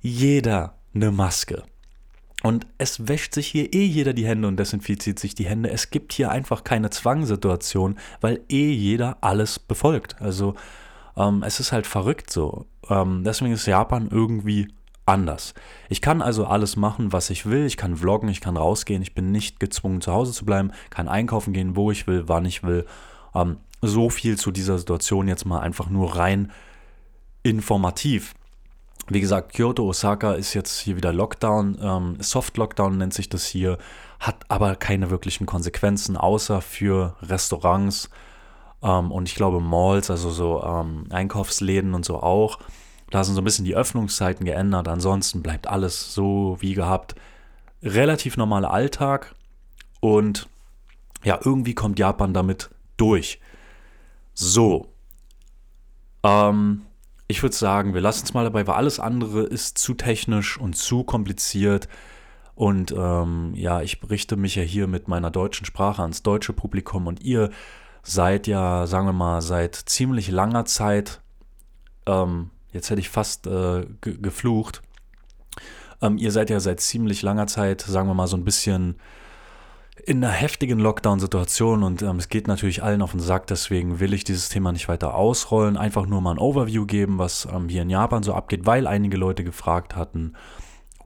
jeder 0.00 0.74
eine 0.94 1.10
Maske. 1.10 1.64
Und 2.42 2.66
es 2.78 3.08
wäscht 3.08 3.34
sich 3.34 3.48
hier 3.48 3.72
eh 3.74 3.84
jeder 3.84 4.12
die 4.12 4.26
Hände 4.26 4.46
und 4.46 4.58
desinfiziert 4.58 5.18
sich 5.18 5.34
die 5.34 5.46
Hände. 5.46 5.70
Es 5.70 5.90
gibt 5.90 6.12
hier 6.12 6.30
einfach 6.30 6.62
keine 6.62 6.90
Zwangssituation, 6.90 7.98
weil 8.20 8.40
eh 8.48 8.70
jeder 8.70 9.18
alles 9.22 9.58
befolgt. 9.58 10.20
Also 10.20 10.54
ähm, 11.16 11.42
es 11.44 11.58
ist 11.58 11.72
halt 11.72 11.86
verrückt 11.86 12.30
so. 12.30 12.66
Ähm, 12.88 13.24
deswegen 13.24 13.52
ist 13.52 13.66
Japan 13.66 14.08
irgendwie 14.10 14.68
anders. 15.04 15.54
Ich 15.88 16.00
kann 16.00 16.22
also 16.22 16.46
alles 16.46 16.76
machen, 16.76 17.12
was 17.12 17.30
ich 17.30 17.46
will. 17.46 17.66
Ich 17.66 17.76
kann 17.76 17.96
vloggen, 17.96 18.28
ich 18.28 18.40
kann 18.40 18.56
rausgehen. 18.56 19.02
Ich 19.02 19.14
bin 19.14 19.32
nicht 19.32 19.58
gezwungen, 19.58 20.00
zu 20.00 20.12
Hause 20.12 20.32
zu 20.32 20.44
bleiben. 20.44 20.70
Kann 20.90 21.08
einkaufen 21.08 21.52
gehen, 21.52 21.74
wo 21.74 21.90
ich 21.90 22.06
will, 22.06 22.28
wann 22.28 22.44
ich 22.44 22.62
will. 22.62 22.86
Ähm, 23.34 23.56
so 23.82 24.10
viel 24.10 24.38
zu 24.38 24.52
dieser 24.52 24.78
Situation 24.78 25.26
jetzt 25.26 25.44
mal 25.44 25.60
einfach 25.60 25.88
nur 25.88 26.16
rein 26.16 26.52
informativ. 27.42 28.34
Wie 29.10 29.20
gesagt, 29.20 29.54
Kyoto, 29.54 29.84
Osaka 29.84 30.32
ist 30.34 30.54
jetzt 30.54 30.78
hier 30.78 30.96
wieder 30.96 31.12
Lockdown. 31.12 31.78
Ähm, 31.80 32.16
Soft 32.20 32.56
Lockdown 32.56 32.98
nennt 32.98 33.14
sich 33.14 33.28
das 33.28 33.46
hier, 33.46 33.78
hat 34.20 34.44
aber 34.48 34.76
keine 34.76 35.10
wirklichen 35.10 35.46
Konsequenzen, 35.46 36.16
außer 36.16 36.60
für 36.60 37.16
Restaurants 37.22 38.10
ähm, 38.82 39.10
und 39.10 39.28
ich 39.28 39.34
glaube 39.34 39.60
Malls, 39.60 40.10
also 40.10 40.30
so 40.30 40.62
ähm, 40.62 41.06
Einkaufsläden 41.10 41.94
und 41.94 42.04
so 42.04 42.20
auch. 42.22 42.58
Da 43.10 43.24
sind 43.24 43.34
so 43.34 43.40
ein 43.40 43.44
bisschen 43.44 43.64
die 43.64 43.74
Öffnungszeiten 43.74 44.44
geändert. 44.44 44.86
Ansonsten 44.86 45.42
bleibt 45.42 45.66
alles 45.66 46.12
so 46.14 46.58
wie 46.60 46.74
gehabt. 46.74 47.14
Relativ 47.82 48.36
normaler 48.36 48.70
Alltag 48.70 49.34
und 50.00 50.48
ja, 51.24 51.38
irgendwie 51.42 51.74
kommt 51.74 51.98
Japan 51.98 52.34
damit 52.34 52.70
durch. 52.96 53.40
So. 54.34 54.92
Ähm, 56.22 56.82
ich 57.28 57.42
würde 57.42 57.54
sagen, 57.54 57.92
wir 57.92 58.00
lassen 58.00 58.24
es 58.24 58.34
mal 58.34 58.44
dabei, 58.44 58.66
weil 58.66 58.74
alles 58.74 58.98
andere 58.98 59.42
ist 59.42 59.76
zu 59.78 59.94
technisch 59.94 60.58
und 60.58 60.76
zu 60.76 61.04
kompliziert. 61.04 61.88
Und 62.54 62.90
ähm, 62.90 63.52
ja, 63.54 63.82
ich 63.82 64.00
berichte 64.00 64.36
mich 64.36 64.56
ja 64.56 64.62
hier 64.62 64.86
mit 64.86 65.06
meiner 65.06 65.30
deutschen 65.30 65.66
Sprache 65.66 66.02
ans 66.02 66.22
deutsche 66.22 66.54
Publikum 66.54 67.06
und 67.06 67.22
ihr 67.22 67.50
seid 68.02 68.46
ja, 68.46 68.86
sagen 68.86 69.06
wir 69.06 69.12
mal, 69.12 69.42
seit 69.42 69.76
ziemlich 69.76 70.28
langer 70.30 70.64
Zeit, 70.64 71.20
ähm, 72.06 72.50
jetzt 72.72 72.90
hätte 72.90 73.00
ich 73.00 73.10
fast 73.10 73.46
äh, 73.46 73.86
ge 74.00 74.18
geflucht, 74.20 74.82
ähm, 76.00 76.16
ihr 76.16 76.32
seid 76.32 76.50
ja 76.50 76.58
seit 76.58 76.80
ziemlich 76.80 77.22
langer 77.22 77.46
Zeit, 77.46 77.82
sagen 77.82 78.08
wir 78.08 78.14
mal, 78.14 78.26
so 78.26 78.36
ein 78.36 78.44
bisschen 78.44 78.96
in 80.06 80.22
einer 80.22 80.32
heftigen 80.32 80.78
Lockdown-Situation 80.78 81.82
und 81.82 82.02
ähm, 82.02 82.16
es 82.16 82.28
geht 82.28 82.48
natürlich 82.48 82.82
allen 82.82 83.02
auf 83.02 83.12
den 83.12 83.20
Sack, 83.20 83.46
deswegen 83.46 84.00
will 84.00 84.12
ich 84.14 84.24
dieses 84.24 84.48
Thema 84.48 84.72
nicht 84.72 84.88
weiter 84.88 85.14
ausrollen, 85.14 85.76
einfach 85.76 86.06
nur 86.06 86.20
mal 86.20 86.32
ein 86.32 86.38
Overview 86.38 86.86
geben, 86.86 87.18
was 87.18 87.46
ähm, 87.52 87.68
hier 87.68 87.82
in 87.82 87.90
Japan 87.90 88.22
so 88.22 88.34
abgeht, 88.34 88.66
weil 88.66 88.86
einige 88.86 89.16
Leute 89.16 89.44
gefragt 89.44 89.96
hatten. 89.96 90.34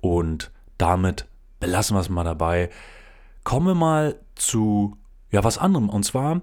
Und 0.01 0.51
damit 0.79 1.27
belassen 1.61 1.97
wir 1.97 2.01
es 2.01 2.09
mal 2.09 2.25
dabei. 2.25 2.71
Kommen 3.45 3.67
wir 3.67 3.75
mal 3.75 4.17
zu 4.35 4.97
ja 5.33 5.43
was 5.43 5.59
anderem. 5.59 5.89
Und 5.89 6.05
zwar 6.05 6.43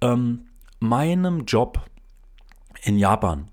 ähm, 0.00 0.46
meinem 0.78 1.44
Job 1.46 1.84
in 2.82 2.98
Japan, 2.98 3.48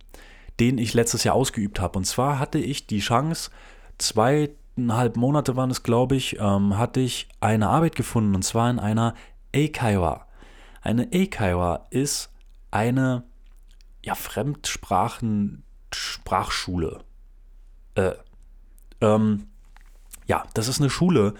den 0.59 0.77
ich 0.77 0.93
letztes 0.93 1.23
Jahr 1.23 1.35
ausgeübt 1.35 1.79
habe. 1.79 1.97
Und 1.97 2.05
zwar 2.05 2.37
hatte 2.37 2.59
ich 2.59 2.85
die 2.85 2.99
Chance 2.99 3.49
zwei 3.97 4.51
eineinhalb 4.77 5.17
Monate 5.17 5.55
waren 5.55 5.71
es, 5.71 5.83
glaube 5.83 6.15
ich, 6.15 6.39
ähm, 6.39 6.77
hatte 6.77 6.99
ich 6.99 7.27
eine 7.39 7.69
Arbeit 7.69 7.95
gefunden 7.95 8.35
und 8.35 8.43
zwar 8.43 8.69
in 8.69 8.79
einer 8.79 9.15
Eikaiwa. 9.53 10.27
Eine 10.81 11.07
Eikaiwa 11.13 11.87
ist 11.89 12.29
eine 12.71 13.23
ja, 14.03 14.15
Fremdsprachen-Sprachschule. 14.15 16.99
Äh, 17.95 18.11
ähm, 19.01 19.47
ja, 20.27 20.43
das 20.53 20.67
ist 20.67 20.81
eine 20.81 20.89
Schule, 20.89 21.33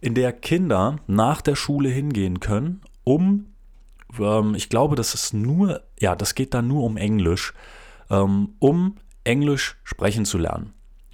in 0.00 0.14
der 0.14 0.32
Kinder 0.32 0.96
nach 1.06 1.40
der 1.40 1.54
Schule 1.54 1.88
hingehen 1.88 2.40
können, 2.40 2.82
um, 3.04 3.54
ähm, 4.18 4.54
ich 4.54 4.68
glaube, 4.68 4.96
das 4.96 5.14
ist 5.14 5.32
nur, 5.32 5.82
ja, 5.98 6.16
das 6.16 6.34
geht 6.34 6.54
da 6.54 6.62
nur 6.62 6.84
um 6.84 6.96
Englisch, 6.96 7.54
ähm, 8.10 8.54
um 8.58 8.96
Englisch 9.24 9.76
sprechen 9.84 10.24
zu 10.24 10.38
lernen. 10.38 10.72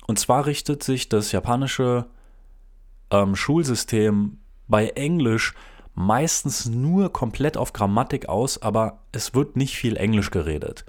Und 0.08 0.18
zwar 0.18 0.46
richtet 0.46 0.82
sich 0.82 1.10
das 1.10 1.32
japanische 1.32 2.06
ähm, 3.10 3.36
Schulsystem 3.36 4.38
bei 4.66 4.88
Englisch 4.88 5.54
meistens 5.94 6.64
nur 6.64 7.12
komplett 7.12 7.58
auf 7.58 7.74
Grammatik 7.74 8.26
aus, 8.26 8.62
aber 8.62 9.00
es 9.12 9.34
wird 9.34 9.56
nicht 9.56 9.76
viel 9.76 9.98
Englisch 9.98 10.30
geredet. 10.30 10.86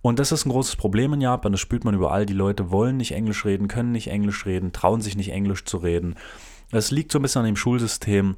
Und 0.00 0.18
das 0.18 0.32
ist 0.32 0.46
ein 0.46 0.50
großes 0.50 0.76
Problem 0.76 1.12
in 1.12 1.20
Japan, 1.20 1.52
das 1.52 1.60
spürt 1.60 1.84
man 1.84 1.94
überall. 1.94 2.24
Die 2.24 2.32
Leute 2.32 2.70
wollen 2.70 2.96
nicht 2.96 3.12
Englisch 3.12 3.44
reden, 3.44 3.68
können 3.68 3.92
nicht 3.92 4.08
Englisch 4.08 4.46
reden, 4.46 4.72
trauen 4.72 5.02
sich 5.02 5.16
nicht 5.16 5.32
Englisch 5.32 5.66
zu 5.66 5.76
reden. 5.76 6.16
Es 6.70 6.90
liegt 6.90 7.12
so 7.12 7.18
ein 7.18 7.22
bisschen 7.22 7.40
an 7.40 7.46
dem 7.46 7.56
Schulsystem. 7.56 8.36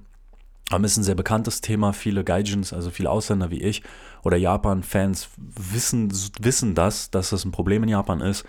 Aber 0.70 0.84
ist 0.84 0.96
ein 0.96 1.04
sehr 1.04 1.14
bekanntes 1.14 1.60
Thema. 1.60 1.92
Viele 1.92 2.24
Gaijins, 2.24 2.72
also 2.72 2.90
viele 2.90 3.10
Ausländer 3.10 3.50
wie 3.50 3.62
ich 3.62 3.82
oder 4.24 4.36
Japan-Fans 4.36 5.28
wissen, 5.36 6.10
wissen 6.40 6.74
das, 6.74 7.10
dass 7.10 7.30
das 7.30 7.44
ein 7.44 7.52
Problem 7.52 7.84
in 7.84 7.90
Japan 7.90 8.20
ist. 8.20 8.44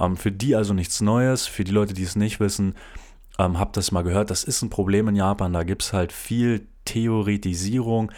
Ähm, 0.00 0.16
für 0.16 0.32
die 0.32 0.56
also 0.56 0.74
nichts 0.74 1.00
Neues. 1.00 1.46
Für 1.46 1.64
die 1.64 1.72
Leute, 1.72 1.94
die 1.94 2.02
es 2.02 2.16
nicht 2.16 2.40
wissen, 2.40 2.74
ähm, 3.38 3.58
habt 3.58 3.76
das 3.76 3.92
mal 3.92 4.02
gehört. 4.02 4.30
Das 4.30 4.42
ist 4.42 4.62
ein 4.62 4.70
Problem 4.70 5.06
in 5.08 5.16
Japan. 5.16 5.52
Da 5.52 5.62
gibt 5.62 5.82
es 5.82 5.92
halt 5.92 6.12
viel 6.12 6.66
Theoretisierung. 6.84 8.10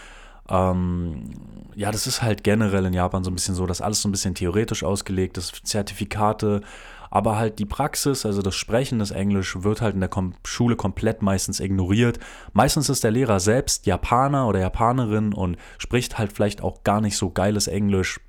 Ähm, 0.48 1.30
ja, 1.74 1.90
das 1.90 2.06
ist 2.06 2.22
halt 2.22 2.44
generell 2.44 2.84
in 2.86 2.92
Japan 2.92 3.24
so 3.24 3.30
ein 3.30 3.34
bisschen 3.34 3.54
so, 3.54 3.66
dass 3.66 3.80
alles 3.80 4.02
so 4.02 4.08
ein 4.08 4.12
bisschen 4.12 4.34
theoretisch 4.34 4.84
ausgelegt 4.84 5.38
ist. 5.38 5.66
Zertifikate, 5.66 6.62
aber 7.10 7.36
halt 7.36 7.58
die 7.58 7.66
Praxis, 7.66 8.26
also 8.26 8.42
das 8.42 8.54
Sprechen 8.54 8.98
des 8.98 9.10
Englisch, 9.10 9.62
wird 9.62 9.80
halt 9.80 9.94
in 9.94 10.00
der 10.00 10.08
Kom 10.08 10.34
Schule 10.44 10.76
komplett 10.76 11.22
meistens 11.22 11.60
ignoriert. 11.60 12.18
Meistens 12.52 12.88
ist 12.88 13.04
der 13.04 13.10
Lehrer 13.10 13.38
selbst 13.38 13.86
Japaner 13.86 14.48
oder 14.48 14.60
Japanerin 14.60 15.32
und 15.32 15.56
spricht 15.78 16.18
halt 16.18 16.32
vielleicht 16.32 16.62
auch 16.62 16.82
gar 16.84 17.00
nicht 17.00 17.16
so 17.16 17.30
geiles 17.30 17.66
Englisch. 17.66 18.20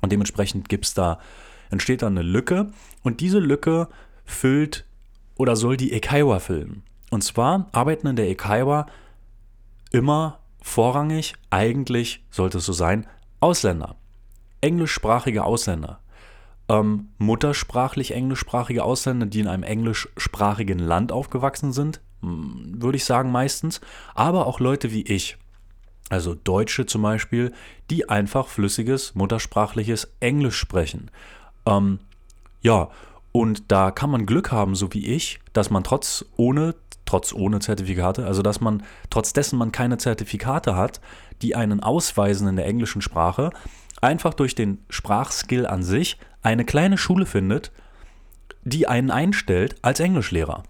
Und 0.00 0.10
dementsprechend 0.10 0.68
gibt's 0.68 0.94
da, 0.94 1.18
entsteht 1.72 2.02
da 2.02 2.06
eine 2.06 2.22
Lücke. 2.22 2.70
Und 3.02 3.20
diese 3.20 3.40
Lücke 3.40 3.88
füllt 4.24 4.84
oder 5.36 5.56
soll 5.56 5.76
die 5.76 5.92
Ekaiwa 5.92 6.38
füllen. 6.38 6.84
Und 7.10 7.24
zwar 7.24 7.68
arbeiten 7.72 8.06
in 8.06 8.16
der 8.16 8.28
Ekaiwa 8.28 8.86
immer 9.90 10.38
vorrangig, 10.62 11.34
eigentlich 11.50 12.24
sollte 12.30 12.58
es 12.58 12.66
so 12.66 12.72
sein, 12.72 13.08
Ausländer. 13.40 13.96
Englischsprachige 14.60 15.42
Ausländer 15.42 16.02
ähm, 16.68 17.08
muttersprachlich 17.18 18.12
englischsprachige 18.12 18.84
Ausländer, 18.84 19.26
die 19.26 19.40
in 19.40 19.48
einem 19.48 19.62
englischsprachigen 19.62 20.78
Land 20.78 21.12
aufgewachsen 21.12 21.72
sind, 21.72 22.00
würde 22.20 22.96
ich 22.96 23.04
sagen 23.04 23.32
meistens, 23.32 23.80
aber 24.14 24.46
auch 24.46 24.60
Leute 24.60 24.92
wie 24.92 25.02
ich, 25.02 25.38
also 26.08 26.34
Deutsche 26.34 26.86
zum 26.86 27.02
Beispiel, 27.02 27.52
die 27.90 28.08
einfach 28.08 28.46
flüssiges, 28.46 29.14
muttersprachliches 29.14 30.14
Englisch 30.20 30.56
sprechen. 30.56 31.10
Ähm, 31.66 32.00
ja, 32.62 32.88
und 33.32 33.70
da 33.72 33.90
kann 33.90 34.10
man 34.10 34.26
Glück 34.26 34.52
haben, 34.52 34.74
so 34.74 34.92
wie 34.92 35.06
ich, 35.06 35.40
dass 35.52 35.70
man 35.70 35.84
trotz 35.84 36.24
ohne, 36.36 36.74
trotz 37.06 37.32
ohne 37.32 37.60
Zertifikate, 37.60 38.26
also 38.26 38.42
dass 38.42 38.60
man 38.60 38.82
trotz 39.10 39.32
dessen 39.32 39.58
man 39.58 39.72
keine 39.72 39.98
Zertifikate 39.98 40.76
hat, 40.76 41.00
die 41.40 41.56
einen 41.56 41.82
ausweisen 41.82 42.46
in 42.46 42.56
der 42.56 42.66
englischen 42.66 43.02
Sprache, 43.02 43.50
einfach 44.00 44.34
durch 44.34 44.54
den 44.54 44.84
Sprachskill 44.90 45.66
an 45.66 45.82
sich 45.82 46.18
eine 46.42 46.64
kleine 46.64 46.98
Schule 46.98 47.24
findet, 47.24 47.72
die 48.64 48.86
einen 48.86 49.10
einstellt 49.10 49.76
als 49.82 50.00
Englischlehrer. 50.00 50.62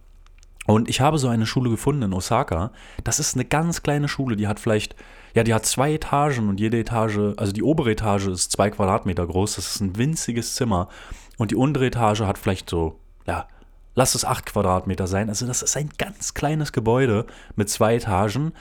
Und 0.66 0.88
ich 0.88 1.00
habe 1.00 1.18
so 1.18 1.28
eine 1.28 1.46
Schule 1.46 1.70
gefunden 1.70 2.02
in 2.02 2.12
Osaka. 2.12 2.70
Das 3.02 3.18
ist 3.18 3.34
eine 3.34 3.44
ganz 3.44 3.82
kleine 3.82 4.08
Schule, 4.08 4.36
die 4.36 4.46
hat 4.46 4.60
vielleicht, 4.60 4.94
ja, 5.34 5.44
die 5.44 5.54
hat 5.54 5.66
zwei 5.66 5.94
Etagen 5.94 6.48
und 6.48 6.60
jede 6.60 6.78
Etage, 6.78 7.34
also 7.36 7.52
die 7.52 7.62
obere 7.62 7.92
Etage 7.92 8.26
ist 8.26 8.52
zwei 8.52 8.70
Quadratmeter 8.70 9.26
groß, 9.26 9.56
das 9.56 9.74
ist 9.74 9.80
ein 9.80 9.96
winziges 9.96 10.54
Zimmer. 10.54 10.88
Und 11.38 11.50
die 11.50 11.56
untere 11.56 11.86
Etage 11.86 12.20
hat 12.20 12.38
vielleicht 12.38 12.68
so, 12.68 12.98
ja, 13.26 13.48
lass 13.94 14.14
es 14.14 14.24
acht 14.24 14.46
Quadratmeter 14.46 15.06
sein. 15.06 15.28
Also 15.28 15.46
das 15.46 15.62
ist 15.62 15.76
ein 15.76 15.90
ganz 15.98 16.34
kleines 16.34 16.72
Gebäude 16.72 17.26
mit 17.56 17.68
zwei 17.68 17.96
Etagen. 17.96 18.52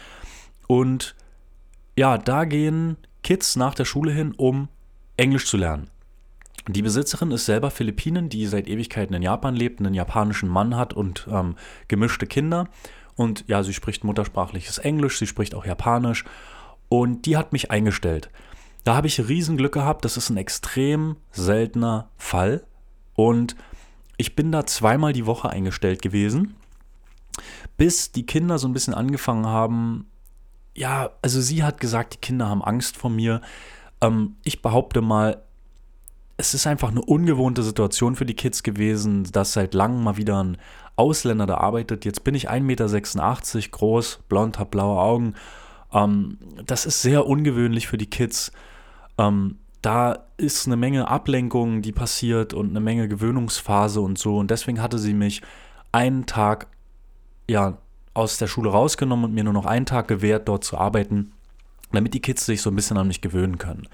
Und 0.68 1.16
ja, 1.98 2.18
da 2.18 2.46
gehen 2.46 2.98
Kids 3.24 3.56
nach 3.56 3.76
der 3.76 3.86
Schule 3.86 4.12
hin, 4.12 4.34
um 4.36 4.70
Englisch 5.18 5.48
zu 5.48 5.58
lernen. 5.58 5.90
Die 6.68 6.82
Besitzerin 6.82 7.32
ist 7.32 7.46
selber 7.46 7.72
Philippinen, 7.72 8.30
die 8.30 8.46
seit 8.46 8.68
Ewigkeiten 8.68 9.16
in 9.16 9.24
Japan 9.24 9.56
lebt, 9.56 9.80
einen 9.80 9.94
japanischen 9.94 10.48
Mann 10.48 10.78
hat 10.78 10.94
und 10.94 11.28
ähm, 11.30 11.56
gemischte 11.88 12.28
Kinder. 12.28 12.68
Und 13.16 13.46
ja, 13.48 13.64
sie 13.64 13.74
spricht 13.74 14.04
muttersprachliches 14.04 14.78
Englisch, 14.78 15.18
sie 15.18 15.28
spricht 15.28 15.56
auch 15.56 15.66
Japanisch. 15.66 16.24
Und 16.94 17.26
die 17.26 17.38
hat 17.38 17.54
mich 17.54 17.72
eingestellt. 17.72 18.30
Da 18.84 18.96
habe 18.96 19.08
ich 19.08 19.26
Riesenglück 19.26 19.72
gehabt. 19.72 20.04
Das 20.04 20.18
ist 20.18 20.30
ein 20.30 20.36
extrem 20.36 21.16
seltener 21.32 22.10
Fall. 22.18 22.66
Und 23.16 23.56
ich 24.18 24.36
bin 24.36 24.52
da 24.52 24.66
zweimal 24.66 25.14
die 25.14 25.26
Woche 25.26 25.50
eingestellt 25.50 26.02
gewesen, 26.02 26.54
bis 27.78 28.12
die 28.12 28.26
Kinder 28.26 28.60
so 28.60 28.68
ein 28.68 28.74
bisschen 28.74 28.94
angefangen 28.94 29.46
haben. 29.46 30.08
Ja, 30.76 31.12
also 31.22 31.40
sie 31.40 31.64
hat 31.64 31.80
gesagt, 31.80 32.16
die 32.16 32.18
Kinder 32.18 32.50
haben 32.50 32.62
Angst 32.62 32.98
vor 32.98 33.10
mir. 33.10 33.40
Ähm, 34.02 34.36
ich 34.44 34.62
behaupte 34.62 35.00
mal, 35.00 35.42
es 36.36 36.54
ist 36.54 36.68
einfach 36.68 36.90
eine 36.90 37.04
ungewohnte 37.04 37.64
Situation 37.64 38.18
für 38.18 38.26
die 38.26 38.36
Kids 38.36 38.64
gewesen, 38.64 39.24
dass 39.32 39.54
seit 39.54 39.74
langem 39.74 40.04
mal 40.04 40.18
wieder 40.18 40.44
ein 40.44 40.58
Ausländer 40.98 41.46
da 41.46 41.56
arbeitet. 41.56 42.04
Jetzt 42.04 42.26
bin 42.26 42.36
ich 42.36 42.50
1,86 42.50 42.60
Meter 43.56 43.70
groß, 43.70 44.20
blond, 44.28 44.60
habe 44.60 44.72
blaue 44.72 45.00
Augen. 45.00 45.36
Ähm, 45.94 46.38
das 46.66 46.86
ist 46.86 47.02
sehr 47.02 47.26
ungewöhnlich 47.26 47.88
für 47.88 47.98
die 47.98 48.10
Kids. 48.10 48.52
Ähm, 49.18 49.58
da 49.82 50.26
ist 50.38 50.68
eine 50.68 50.78
Menge 50.78 51.08
Ablenkung, 51.08 51.82
die 51.82 51.92
passiert 51.92 52.54
und 52.54 52.70
eine 52.70 52.80
Menge 52.80 53.08
Gewöhnungsphase 53.08 54.00
und 54.02 54.18
so. 54.18 54.38
Und 54.38 54.52
deswegen 54.52 54.82
hatte 54.82 55.00
sie 55.00 55.14
mich 55.14 55.42
einen 55.92 56.26
Tag 56.26 56.68
ja, 57.50 57.78
aus 58.14 58.38
der 58.38 58.48
Schule 58.48 58.70
rausgenommen 58.70 59.26
und 59.26 59.34
mir 59.34 59.44
nur 59.44 59.54
noch 59.54 59.66
einen 59.66 59.86
Tag 59.86 60.08
gewährt, 60.08 60.48
dort 60.48 60.64
zu 60.64 60.78
arbeiten, 60.78 61.34
damit 61.92 62.14
die 62.14 62.22
Kids 62.22 62.46
sich 62.46 62.62
so 62.62 62.70
ein 62.70 62.76
bisschen 62.76 62.98
an 62.98 63.08
mich 63.08 63.22
gewöhnen 63.22 63.58
können. 63.58 63.88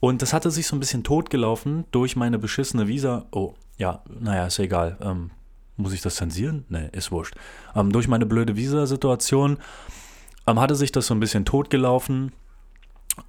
Und 0.00 0.20
das 0.20 0.32
hatte 0.32 0.50
sich 0.50 0.66
so 0.66 0.76
ein 0.76 0.80
bisschen 0.80 1.04
totgelaufen 1.04 1.84
durch 1.92 2.16
meine 2.16 2.38
beschissene 2.38 2.88
Visa. 2.88 3.26
Oh, 3.30 3.54
ja, 3.78 4.02
naja, 4.20 4.46
ist 4.46 4.58
egal. 4.58 4.98
Ähm, 5.00 5.30
muss 5.76 5.92
ich 5.92 6.02
das 6.02 6.16
zensieren? 6.16 6.64
Nee, 6.68 6.88
ist 6.92 7.12
wurscht. 7.12 7.34
Ähm, 7.74 7.92
durch 7.92 8.08
meine 8.08 8.26
blöde 8.26 8.56
Visa-Situation 8.56 9.58
ähm, 10.46 10.60
hatte 10.60 10.74
sich 10.74 10.92
das 10.92 11.06
so 11.06 11.14
ein 11.14 11.20
bisschen 11.20 11.44
totgelaufen, 11.44 12.32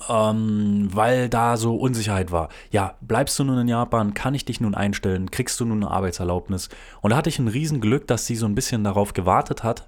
ähm, 0.09 0.89
weil 0.91 1.29
da 1.29 1.57
so 1.57 1.75
Unsicherheit 1.75 2.31
war. 2.31 2.49
Ja, 2.71 2.95
bleibst 3.01 3.37
du 3.39 3.43
nun 3.43 3.59
in 3.59 3.67
Japan? 3.67 4.13
Kann 4.13 4.35
ich 4.35 4.45
dich 4.45 4.61
nun 4.61 4.75
einstellen? 4.75 5.31
Kriegst 5.31 5.59
du 5.59 5.65
nun 5.65 5.83
eine 5.83 5.91
Arbeitserlaubnis? 5.91 6.69
Und 7.01 7.11
da 7.11 7.17
hatte 7.17 7.29
ich 7.29 7.39
ein 7.39 7.47
Riesenglück, 7.47 8.07
dass 8.07 8.25
sie 8.25 8.35
so 8.35 8.45
ein 8.45 8.55
bisschen 8.55 8.83
darauf 8.83 9.13
gewartet 9.13 9.63
hat, 9.63 9.87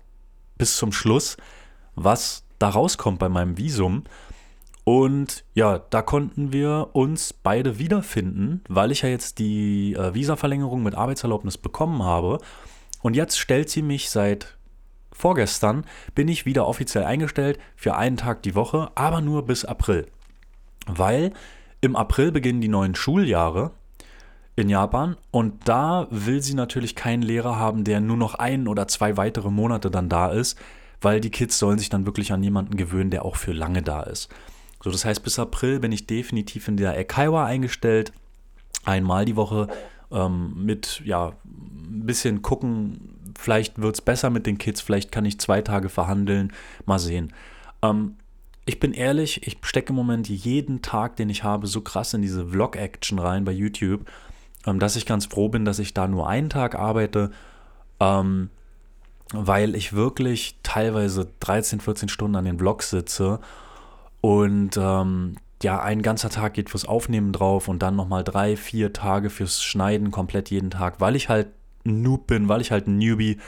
bis 0.58 0.78
zum 0.78 0.92
Schluss, 0.92 1.38
was 1.96 2.44
da 2.60 2.70
rauskommt 2.70 3.20
bei 3.20 3.30
meinem 3.30 3.58
Visum. 3.58 4.04
Und 4.84 5.44
ja, 5.56 5.80
da 5.80 6.04
konnten 6.04 6.54
wir 6.54 6.90
uns 6.94 7.34
beide 7.34 7.80
wiederfinden, 7.80 8.62
weil 8.70 8.92
ich 8.92 9.02
ja 9.02 9.10
jetzt 9.10 9.40
die 9.40 9.94
äh, 9.94 10.14
Visa-Verlängerung 10.14 10.84
mit 10.84 10.94
Arbeitserlaubnis 10.94 11.58
bekommen 11.58 12.04
habe. 12.04 12.38
Und 13.02 13.16
jetzt 13.16 13.40
stellt 13.40 13.70
sie 13.70 13.82
mich 13.82 14.12
seit 14.12 14.58
vorgestern, 15.16 15.86
bin 16.14 16.28
ich 16.28 16.46
wieder 16.46 16.68
offiziell 16.68 17.06
eingestellt 17.06 17.58
für 17.76 17.96
einen 17.96 18.18
Tag 18.18 18.44
die 18.44 18.56
Woche, 18.56 18.92
aber 18.96 19.22
nur 19.22 19.46
bis 19.46 19.66
April. 19.66 20.08
Weil 20.86 21.32
im 21.82 21.96
April 21.96 22.32
beginnen 22.32 22.62
die 22.62 22.68
neuen 22.68 22.96
Schuljahre 22.96 23.72
in 24.56 24.70
Japan 24.70 25.18
und 25.32 25.68
da 25.68 26.08
will 26.12 26.42
sie 26.42 26.54
natürlich 26.54 26.96
keinen 26.96 27.22
Lehrer 27.22 27.58
haben, 27.58 27.84
der 27.84 28.02
nur 28.02 28.18
noch 28.18 28.36
ein 28.36 28.68
oder 28.68 28.88
zwei 28.88 29.18
weitere 29.18 29.50
Monate 29.50 29.90
dann 29.90 30.10
da 30.10 30.30
ist, 30.32 30.58
weil 31.02 31.22
die 31.22 31.32
Kids 31.32 31.60
sollen 31.60 31.80
sich 31.80 31.90
dann 31.90 32.06
wirklich 32.06 32.32
an 32.32 32.44
jemanden 32.44 32.78
gewöhnen, 32.78 33.10
der 33.10 33.26
auch 33.26 33.36
für 33.36 33.52
lange 33.52 33.82
da 33.82 34.04
ist. 34.04 34.30
So, 34.84 34.92
das 34.92 35.06
heißt, 35.06 35.24
bis 35.24 35.40
April 35.40 35.80
bin 35.80 35.92
ich 35.92 36.08
definitiv 36.08 36.68
in 36.68 36.78
der 36.78 36.98
Ekaiwa 36.98 37.46
eingestellt. 37.46 38.12
Einmal 38.84 39.26
die 39.26 39.36
Woche 39.36 39.68
ähm, 40.12 40.54
mit, 40.64 41.02
ja, 41.04 41.34
ein 41.46 42.06
bisschen 42.06 42.42
gucken, 42.42 43.15
vielleicht 43.38 43.82
wird 43.82 43.96
es 43.96 44.02
besser 44.02 44.30
mit 44.30 44.46
den 44.46 44.58
Kids, 44.58 44.82
vielleicht 44.82 45.12
kann 45.12 45.26
ich 45.26 45.40
zwei 45.40 45.62
Tage 45.62 45.90
verhandeln. 45.90 46.54
Mal 46.86 47.00
sehen. 47.00 47.34
Ähm, 47.82 48.16
ich 48.66 48.80
bin 48.80 48.94
ehrlich, 48.94 49.46
ich 49.46 49.58
stecke 49.62 49.90
im 49.90 49.96
Moment 49.96 50.28
jeden 50.28 50.82
Tag, 50.82 51.16
den 51.18 51.30
ich 51.30 51.44
habe, 51.44 51.68
so 51.68 51.82
krass 51.82 52.14
in 52.14 52.22
diese 52.22 52.48
Vlog-Action 52.48 53.20
rein 53.20 53.46
bei 53.46 53.52
YouTube, 53.52 54.10
ähm, 54.66 54.80
dass 54.80 54.96
ich 54.96 55.06
ganz 55.06 55.28
froh 55.28 55.50
bin, 55.50 55.66
dass 55.66 55.80
ich 55.80 55.94
da 55.94 56.08
nur 56.08 56.28
einen 56.28 56.50
Tag 56.50 56.76
arbeite, 56.76 57.32
ähm, 58.00 58.50
weil 59.32 59.76
ich 59.76 59.94
wirklich 59.94 60.58
teilweise 60.64 61.30
13, 61.40 61.80
14 61.80 62.10
Stunden 62.10 62.36
an 62.36 62.46
den 62.46 62.58
Vlogs 62.58 62.90
sitze 62.90 63.40
und 64.22 64.78
ähm, 64.78 65.36
ja, 65.64 65.82
ein 65.82 66.02
ganzer 66.02 66.30
Tag 66.30 66.56
geht 66.56 66.70
fürs 66.70 66.86
Aufnehmen 66.86 67.32
drauf 67.32 67.68
und 67.68 67.80
dann 67.80 67.96
nochmal 67.96 68.24
drei, 68.24 68.58
vier 68.58 68.94
Tage 68.94 69.30
fürs 69.30 69.64
Schneiden 69.64 70.12
komplett 70.12 70.50
jeden 70.50 70.72
Tag, 70.72 71.00
weil 71.00 71.16
ich 71.16 71.30
halt 71.30 71.48
Noob 71.86 72.28
bin, 72.28 72.50
weil 72.50 72.62
ich 72.62 72.72
halt 72.72 72.88
ein 72.88 72.98
Newbie 72.98 73.40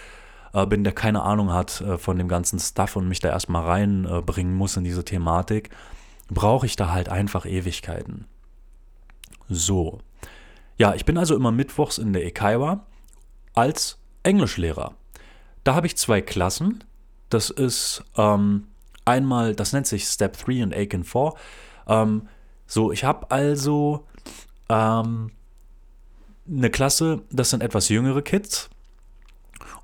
äh, 0.54 0.66
bin, 0.66 0.84
der 0.84 0.94
keine 0.94 1.24
Ahnung 1.24 1.52
hat 1.52 1.82
äh, 1.82 1.98
von 1.98 2.18
dem 2.18 2.28
ganzen 2.28 2.60
Stuff 2.60 2.96
und 2.96 3.08
mich 3.08 3.20
da 3.20 3.30
erstmal 3.30 3.66
reinbringen 3.66 4.56
muss 4.56 4.78
in 4.78 4.84
diese 4.84 5.04
Thematik, 5.04 5.70
brauche 6.30 6.66
ich 6.66 6.76
da 6.76 6.92
halt 6.92 7.10
einfach 7.10 7.46
Ewigkeiten. 7.46 8.26
So. 9.50 10.00
Ja, 10.78 10.94
ich 10.94 11.06
bin 11.06 11.18
also 11.18 11.36
immer 11.36 11.52
mittwochs 11.52 11.98
in 11.98 12.14
der 12.14 12.26
Ekaiwa 12.26 12.86
als 13.54 14.00
Englischlehrer. 14.24 14.94
Da 15.64 15.76
habe 15.76 15.88
ich 15.88 15.98
zwei 15.98 16.22
Klassen. 16.22 16.84
Das 17.30 17.50
ist 17.50 18.04
ähm, 18.16 18.68
einmal, 19.06 19.56
das 19.56 19.74
nennt 19.74 19.88
sich 19.88 20.06
Step 20.06 20.38
3 20.38 20.64
und 20.64 20.74
Aiken 20.74 21.04
4. 21.04 21.34
Ähm, 21.88 22.28
so, 22.68 22.92
ich 22.92 23.04
habe 23.04 23.32
also 23.32 24.06
ähm, 24.70 25.32
eine 26.50 26.70
Klasse, 26.70 27.22
das 27.32 27.50
sind 27.50 27.62
etwas 27.62 27.90
jüngere 27.90 28.22
Kids. 28.22 28.70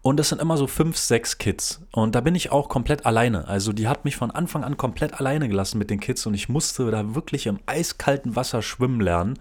Und 0.02 0.17
das 0.17 0.30
sind 0.30 0.41
immer 0.41 0.58
so 0.58 0.67
fünf, 0.67 0.97
sechs 0.97 1.38
Kids. 1.38 1.82
Und 1.93 2.13
da 2.13 2.21
bin 2.21 2.36
ich 2.36 2.52
auch 2.52 2.67
komplett 2.67 3.06
alleine. 3.06 3.47
Also 3.47 3.71
die 3.71 3.88
hat 3.88 4.04
mich 4.04 4.17
von 4.17 4.32
Anfang 4.32 4.63
an 4.63 4.76
komplett 4.76 5.13
alleine 5.13 5.47
gelassen 5.47 5.78
mit 5.78 5.89
den 5.89 6.02
Kids 6.02 6.26
und 6.26 6.34
ich 6.34 6.49
musste 6.49 6.91
da 6.91 7.15
wirklich 7.15 7.47
im 7.47 7.60
eiskalten 7.65 8.36
Wasser 8.36 8.62
schwimmen 8.62 8.99
lernen. 8.99 9.39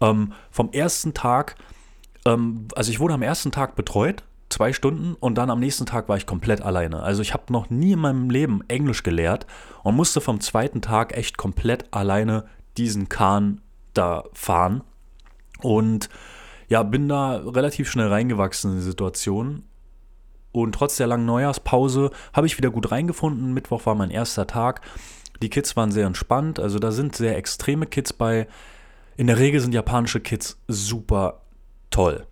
Ähm, 0.00 0.32
vom 0.50 0.72
ersten 0.72 1.12
Tag, 1.12 1.56
ähm, 2.24 2.68
also 2.74 2.90
ich 2.90 3.00
wurde 3.00 3.14
am 3.14 3.22
ersten 3.22 3.52
Tag 3.52 3.76
betreut, 3.76 4.24
zwei 4.48 4.72
Stunden 4.72 5.14
und 5.14 5.36
dann 5.36 5.50
am 5.50 5.60
nächsten 5.60 5.84
Tag 5.84 6.08
war 6.08 6.16
ich 6.16 6.26
komplett 6.26 6.62
alleine. 6.62 7.02
Also 7.02 7.20
ich 7.20 7.34
habe 7.34 7.52
noch 7.52 7.68
nie 7.68 7.92
in 7.92 7.98
meinem 7.98 8.30
Leben 8.30 8.62
Englisch 8.68 9.02
gelehrt 9.02 9.46
und 9.82 9.94
musste 9.94 10.22
vom 10.22 10.40
zweiten 10.40 10.80
Tag 10.80 11.14
echt 11.16 11.36
komplett 11.36 11.92
alleine 11.92 12.44
diesen 12.78 13.10
Kahn 13.10 13.60
da 13.92 14.24
fahren. 14.32 14.82
Und 15.60 16.08
ja, 16.72 16.82
bin 16.82 17.06
da 17.06 17.36
relativ 17.36 17.90
schnell 17.90 18.08
reingewachsen 18.08 18.70
in 18.70 18.76
die 18.78 18.82
Situation 18.82 19.64
und 20.52 20.74
trotz 20.74 20.96
der 20.96 21.06
langen 21.06 21.26
Neujahrspause 21.26 22.10
habe 22.32 22.46
ich 22.46 22.56
wieder 22.56 22.70
gut 22.70 22.90
reingefunden. 22.90 23.52
Mittwoch 23.52 23.84
war 23.84 23.94
mein 23.94 24.10
erster 24.10 24.46
Tag. 24.46 24.80
Die 25.42 25.50
Kids 25.50 25.76
waren 25.76 25.92
sehr 25.92 26.06
entspannt. 26.06 26.58
Also 26.58 26.78
da 26.78 26.90
sind 26.90 27.14
sehr 27.14 27.36
extreme 27.36 27.84
Kids 27.84 28.14
bei. 28.14 28.48
In 29.18 29.26
der 29.26 29.38
Regel 29.38 29.60
sind 29.60 29.74
japanische 29.74 30.20
Kids 30.20 30.62
super 30.66 31.42
toll. 31.90 32.26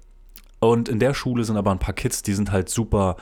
Und 0.59 0.89
in 0.89 1.01
der 1.01 1.13
Schule 1.13 1.45
sind 1.45 1.59
aber 1.59 1.71
ein 1.71 1.79
paar 1.79 1.95
Kids, 1.95 2.23
die 2.23 2.33
sind 2.33 2.51
halt 2.51 2.71
super 2.71 3.17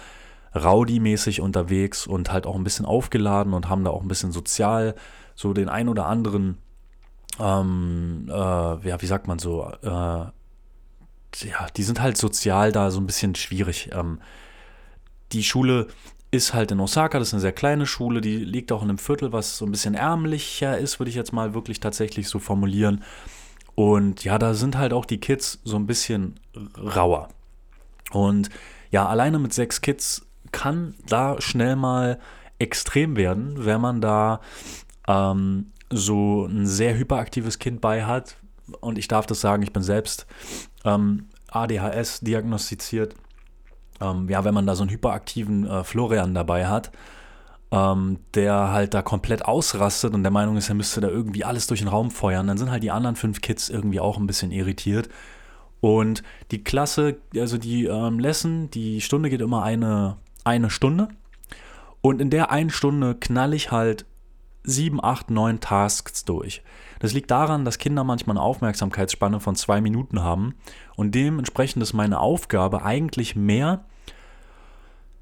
rowdy-mäßig 0.55 1.41
unterwegs 1.41 2.07
und 2.07 2.31
halt 2.31 2.47
auch 2.47 2.55
ein 2.55 2.63
bisschen 2.63 2.87
aufgeladen 2.87 3.55
und 3.55 3.69
haben 3.69 3.83
da 3.83 3.91
auch 3.91 4.03
ein 4.03 4.09
bisschen 4.09 4.31
sozial 4.31 4.95
so 5.35 5.53
den 5.53 5.69
ein 5.69 5.89
oder 5.89 6.07
anderen, 6.07 6.59
ähm, 7.41 8.27
äh, 8.29 8.33
ja, 8.33 9.03
wie 9.03 9.07
sagt 9.07 9.27
man 9.27 9.41
so, 9.41 9.69
äh, 9.83 10.27
ja, 11.37 11.67
die 11.77 11.83
sind 11.83 12.01
halt 12.01 12.17
sozial 12.17 12.73
da 12.73 12.91
so 12.91 13.01
ein 13.01 13.07
bisschen 13.07 13.35
schwierig. 13.35 13.91
Ähm, 13.93 14.21
die 15.33 15.45
Schule 15.45 15.89
ist 16.31 16.53
halt 16.53 16.71
in 16.73 16.81
Osaka, 16.81 17.19
das 17.19 17.29
ist 17.29 17.35
eine 17.35 17.41
sehr 17.41 17.53
kleine 17.53 17.87
Schule, 17.87 18.21
die 18.21 18.37
liegt 18.37 18.71
auch 18.73 18.83
in 18.83 18.91
einem 18.91 18.99
Viertel, 18.99 19.33
was 19.33 19.57
so 19.57 19.65
ein 19.65 19.71
bisschen 19.71 19.95
ärmlicher 19.95 20.77
ist, 20.77 21.01
würde 21.01 21.11
ich 21.11 21.17
jetzt 21.17 21.33
mal 21.33 21.55
wirklich 21.55 21.81
tatsächlich 21.81 22.29
so 22.29 22.39
formulieren. 22.39 23.03
Und 23.75 24.25
ja, 24.25 24.39
da 24.39 24.55
sind 24.55 24.77
halt 24.77 24.93
auch 24.93 25.05
die 25.05 25.21
Kids 25.21 25.61
so 25.65 25.77
ein 25.77 25.87
bisschen 25.87 26.39
rauer. 26.77 27.29
Und 28.11 28.51
ja, 28.91 29.07
alleine 29.07 29.39
mit 29.39 29.55
sechs 29.55 29.81
Kids 29.81 30.27
kann 30.53 30.95
da 31.07 31.41
schnell 31.41 31.77
mal 31.77 32.19
extrem 32.59 33.17
werden, 33.17 33.65
wenn 33.65 33.81
man 33.81 34.01
da 34.01 34.41
ähm, 35.07 35.73
so 35.91 36.47
ein 36.47 36.67
sehr 36.67 36.97
hyperaktives 36.97 37.59
Kind 37.59 37.81
bei 37.81 38.05
hat. 38.05 38.37
Und 38.81 38.99
ich 38.99 39.09
darf 39.09 39.27
das 39.27 39.41
sagen, 39.41 39.63
ich 39.63 39.73
bin 39.73 39.83
selbst 39.83 40.27
ähm, 40.95 41.29
ADHS 41.51 42.21
diagnostiziert 42.21 43.15
ähm, 44.01 44.29
ja, 44.29 44.45
wenn 44.45 44.55
man 44.55 44.67
da 44.67 44.75
so 44.75 44.83
einen 44.83 44.91
hyperaktiven 44.91 45.67
äh, 45.67 45.85
Florian 45.85 46.35
dabei 46.35 46.67
hat, 46.67 46.91
ähm, 47.71 48.19
der 48.35 48.71
halt 48.71 48.95
da 48.95 49.03
komplett 49.03 49.45
ausrastet 49.45 50.15
und 50.15 50.23
der 50.23 50.33
Meinung 50.33 50.57
ist, 50.57 50.69
er 50.69 50.75
müsste 50.75 51.01
da 51.01 51.09
irgendwie 51.09 51.45
alles 51.45 51.67
durch 51.67 51.81
den 51.81 51.89
Raum 51.89 52.11
feuern, 52.11 52.47
dann 52.47 52.59
sind 52.59 52.71
halt 52.71 52.83
die 52.83 52.91
anderen 52.91 53.17
fünf 53.17 53.41
Kids 53.41 53.69
irgendwie 53.69 54.01
auch 54.01 54.19
ein 54.19 54.27
bisschen 54.27 54.53
irritiert. 54.53 55.09
Und 55.81 56.23
die 56.51 56.65
Klasse, 56.65 57.19
also 57.37 57.57
die 57.57 57.85
ähm, 57.85 58.19
Lesson, 58.19 58.71
die 58.71 59.01
Stunde 59.01 59.31
geht 59.31 59.41
immer 59.41 59.63
eine, 59.63 60.17
eine 60.43 60.71
Stunde. 60.71 61.09
Und 62.01 62.21
in 62.21 62.31
der 62.31 62.51
einen 62.51 62.71
Stunde 62.71 63.15
knall 63.15 63.55
ich 63.55 63.71
halt 63.71 64.05
sieben, 64.63 65.03
acht, 65.03 65.31
neun 65.31 65.61
Tasks 65.61 66.25
durch. 66.25 66.63
Das 67.01 67.13
liegt 67.13 67.31
daran, 67.31 67.65
dass 67.65 67.79
Kinder 67.79 68.05
manchmal 68.05 68.37
eine 68.37 68.45
Aufmerksamkeitsspanne 68.45 69.41
von 69.41 69.57
zwei 69.57 69.81
Minuten 69.81 70.23
haben 70.23 70.55
und 70.97 71.15
dementsprechend 71.15 71.83
ist 71.83 71.93
meine 71.93 72.21
Aufgabe 72.21 72.83
eigentlich 72.83 73.37
mehr, 73.37 73.85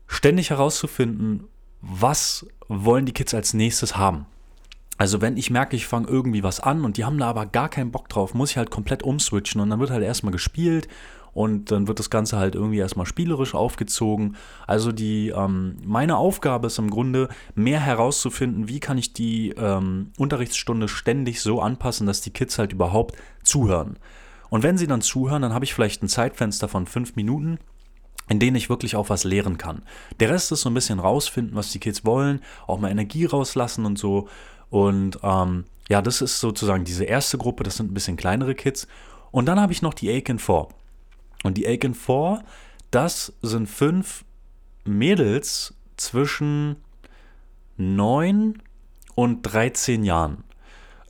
ständig 0.07 0.51
herauszufinden, 0.51 1.45
was 1.81 2.47
wollen 2.69 3.07
die 3.07 3.13
Kids 3.13 3.35
als 3.35 3.55
nächstes 3.55 3.97
haben. 3.97 4.27
Also 4.99 5.21
wenn 5.21 5.37
ich 5.37 5.51
merke, 5.51 5.77
ich 5.77 5.87
fange 5.87 6.09
irgendwie 6.09 6.43
was 6.43 6.61
an 6.61 6.85
und 6.85 6.97
die 6.97 7.05
haben 7.05 7.19
da 7.19 7.29
aber 7.29 7.47
gar 7.47 7.69
keinen 7.69 7.91
Bock 7.91 8.09
drauf, 8.09 8.33
muss 8.33 8.53
ich 8.53 8.57
halt 8.57 8.71
komplett 8.71 9.03
umswitchen 9.03 9.61
und 9.61 9.69
dann 9.69 9.81
wird 9.81 9.91
halt 9.91 10.03
erstmal 10.03 10.33
gespielt 10.33 10.89
und 11.37 11.71
dann 11.71 11.87
wird 11.87 11.99
das 11.99 12.09
Ganze 12.09 12.39
halt 12.39 12.55
irgendwie 12.55 12.79
erstmal 12.79 13.05
spielerisch 13.05 13.55
aufgezogen. 13.55 14.37
Also 14.67 14.91
die, 14.91 15.35
ähm, 15.37 15.77
meine 15.85 16.17
Aufgabe 16.17 16.69
ist 16.69 16.79
im 16.79 16.89
Grunde 16.89 17.29
mehr 17.55 17.79
herauszufinden, 17.79 18.69
wie 18.69 18.81
kann 18.81 18.97
ich 18.97 19.13
die 19.13 19.51
ähm, 19.51 20.13
Unterrichtsstunde 20.17 20.89
ständig 20.89 21.43
so 21.43 21.61
anpassen, 21.61 22.07
dass 22.07 22.23
die 22.23 22.31
Kids 22.31 22.59
halt 22.59 22.73
überhaupt 22.73 23.17
zuhören. 23.43 23.99
Und 24.49 24.63
wenn 24.63 24.79
sie 24.79 24.87
dann 24.87 25.03
zuhören, 25.03 25.43
dann 25.43 25.53
habe 25.53 25.67
ich 25.67 25.75
vielleicht 25.75 26.03
ein 26.03 26.09
Zeitfenster 26.09 26.69
von 26.69 26.87
fünf 26.87 27.17
Minuten, 27.17 27.59
in 28.31 28.39
denen 28.39 28.57
ich 28.57 28.71
wirklich 28.71 28.97
auch 28.97 29.11
was 29.11 29.25
lehren 29.25 29.59
kann. 29.59 29.83
Der 30.21 30.31
Rest 30.31 30.53
ist 30.53 30.63
so 30.63 30.71
ein 30.71 30.75
bisschen 30.75 31.01
rausfinden, 31.01 31.55
was 31.55 31.71
die 31.71 31.81
Kids 31.81 32.07
wollen, 32.07 32.41
auch 32.67 32.79
mal 32.81 32.91
Energie 32.91 33.27
rauslassen 33.27 33.85
und 33.85 33.99
so. 33.99 34.27
Und 34.71 35.19
ähm, 35.23 35.65
ja, 35.91 36.01
das 36.01 36.23
ist 36.23 36.41
sozusagen 36.41 36.85
diese 36.85 37.05
erste 37.05 37.37
Gruppe, 37.37 37.63
das 37.63 37.77
sind 37.77 37.91
ein 37.91 37.95
bisschen 37.95 38.17
kleinere 38.17 38.55
Kids. 38.55 38.89
Und 39.33 39.45
dann 39.45 39.61
habe 39.61 39.75
ich 39.75 39.83
noch 39.83 39.93
die 39.93 40.09
Aiken 40.09 40.39
4. 40.39 40.69
Und 41.43 41.57
die 41.57 41.67
Aiken 41.67 41.95
4, 41.95 42.43
das 42.91 43.33
sind 43.43 43.69
fünf 43.69 44.25
Mädels 44.85 45.75
zwischen 45.97 46.77
9 47.77 48.63
und 49.15 49.43
13 49.43 50.05
Jahren. 50.05 50.45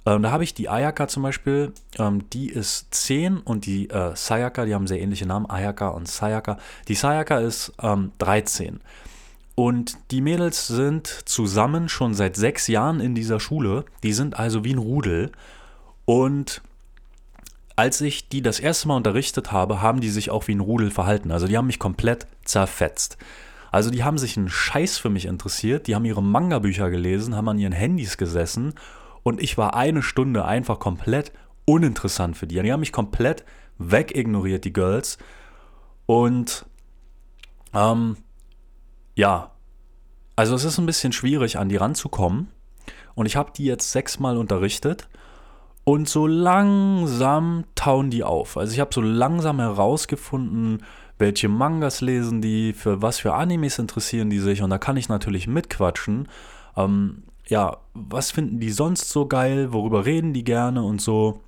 Ähm, 0.07 0.23
da 0.23 0.31
habe 0.31 0.45
ich 0.45 0.55
die 0.55 0.69
Ayaka 0.69 1.09
zum 1.09 1.25
Beispiel, 1.25 1.73
ähm, 1.99 2.31
die 2.31 2.49
ist 2.49 2.95
10 2.95 3.39
und 3.39 3.67
die 3.67 3.91
äh, 3.91 4.15
Sayaka, 4.15 4.65
die 4.65 4.75
haben 4.75 4.87
sehr 4.87 5.01
ähnliche 5.01 5.27
Namen, 5.27 5.51
Ayaka 5.51 5.89
und 5.89 6.07
Sayaka. 6.07 6.59
Die 6.87 6.95
Sayaka 6.95 7.39
ist 7.39 7.73
ähm, 7.83 8.13
13. 8.19 8.81
Und 9.57 9.97
die 10.11 10.21
Mädels 10.21 10.69
sind 10.69 11.07
zusammen 11.07 11.89
schon 11.89 12.15
seit 12.15 12.37
sechs 12.37 12.69
Jahren 12.69 13.01
in 13.01 13.15
dieser 13.15 13.41
Schule. 13.41 13.85
Die 14.03 14.13
sind 14.13 14.39
also 14.39 14.65
wie 14.65 14.75
ein 14.75 14.79
Rudel. 14.79 15.33
Und 16.05 16.63
als 17.77 18.01
ich 18.01 18.29
die 18.29 18.43
das 18.43 18.59
erste 18.59 18.89
Mal 18.89 18.97
unterrichtet 18.97 19.53
habe, 19.53 19.83
haben 19.83 20.01
die 20.01 20.11
sich 20.11 20.31
auch 20.31 20.49
wie 20.49 20.55
ein 20.55 20.61
Rudel 20.61 20.91
verhalten. 20.91 21.31
Also 21.31 21.47
die 21.47 21.57
haben 21.57 21.67
mich 21.67 21.79
komplett 21.79 22.27
zerfetzt. 22.45 23.19
Also 23.71 23.91
die 23.91 24.03
haben 24.03 24.17
sich 24.17 24.39
einen 24.39 24.49
Scheiß 24.49 24.97
für 24.97 25.11
mich 25.11 25.27
interessiert, 25.27 25.87
die 25.87 25.95
haben 25.95 26.07
ihre 26.07 26.23
Manga-Bücher 26.23 26.89
gelesen, 26.89 27.37
haben 27.37 27.49
an 27.49 27.59
ihren 27.59 27.73
Handys 27.73 28.17
gesessen 28.17 28.75
und 29.23 29.43
ich 29.43 29.59
war 29.59 29.75
eine 29.75 30.03
Stunde 30.03 30.45
einfach 30.45 30.79
komplett 30.79 31.33
uninteressant 31.67 32.37
für 32.37 32.47
die. 32.47 32.63
Die 32.63 32.73
haben 32.73 32.81
mich 32.81 32.93
komplett 32.93 33.45
wegignoriert, 33.77 34.65
die 34.65 34.73
Girls. 34.73 35.19
Und 36.07 36.65
ähm, 37.75 38.17
ja, 39.17 39.51
also 40.37 40.55
es 40.55 40.65
ist 40.65 40.79
ein 40.79 40.87
bisschen 40.87 41.13
schwierig, 41.13 41.59
an 41.59 41.69
die 41.69 41.77
ranzukommen. 41.77 42.49
Und 43.15 43.27
ich 43.27 43.37
habe 43.37 43.51
die 43.55 43.65
jetzt 43.65 43.91
sechsmal 43.91 44.37
unterrichtet 44.37 45.09
und 45.89 46.09
so 46.09 46.27
langsam 46.27 47.63
tauen 47.77 48.11
die 48.11 48.25
auf. 48.25 48.57
Also 48.57 48.73
ich 48.73 48.81
habe 48.81 48.91
so 48.93 49.01
langsam 49.01 49.61
herausgefunden, 49.61 50.83
welche 51.17 51.49
Mangas 51.49 52.01
lesen 52.01 52.43
die, 52.43 52.73
für 52.73 53.03
was 53.03 53.21
für 53.21 53.35
Animes 53.35 53.79
interessieren 53.79 54.29
die 54.29 54.41
sich. 54.41 54.63
Und 54.63 54.71
da 54.71 54.79
kann 54.79 54.97
ich 54.97 55.09
natürlich 55.09 55.47
mitquatschen. 55.47 56.27
Ähm, 56.77 57.23
ja, 57.47 57.77
was 57.95 58.33
finden 58.33 58.59
die 58.59 58.73
sonst 58.73 59.11
so 59.11 59.29
geil? 59.29 59.73
Worüber 59.73 60.05
reden 60.05 60.33
die 60.33 60.43
gerne 60.43 60.83
und 60.83 61.01
so. 61.01 61.39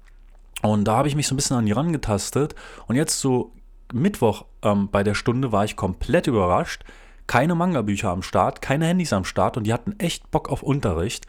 Und 0.62 0.84
da 0.84 0.98
habe 0.98 1.08
ich 1.08 1.16
mich 1.16 1.26
so 1.26 1.34
ein 1.34 1.36
bisschen 1.36 1.56
an 1.56 1.66
die 1.66 1.72
rangetastet. 1.72 2.54
Und 2.86 2.94
jetzt 2.94 3.18
so 3.18 3.50
Mittwoch 3.92 4.44
ähm, 4.62 4.88
bei 4.88 5.02
der 5.02 5.14
Stunde 5.14 5.50
war 5.50 5.64
ich 5.64 5.74
komplett 5.74 6.28
überrascht. 6.28 6.84
Keine 7.26 7.56
Manga-Bücher 7.56 8.10
am 8.10 8.22
Start, 8.22 8.62
keine 8.62 8.86
Handys 8.86 9.12
am 9.12 9.24
Start 9.24 9.56
und 9.56 9.64
die 9.64 9.72
hatten 9.72 9.98
echt 9.98 10.30
Bock 10.30 10.48
auf 10.48 10.62
Unterricht. 10.62 11.26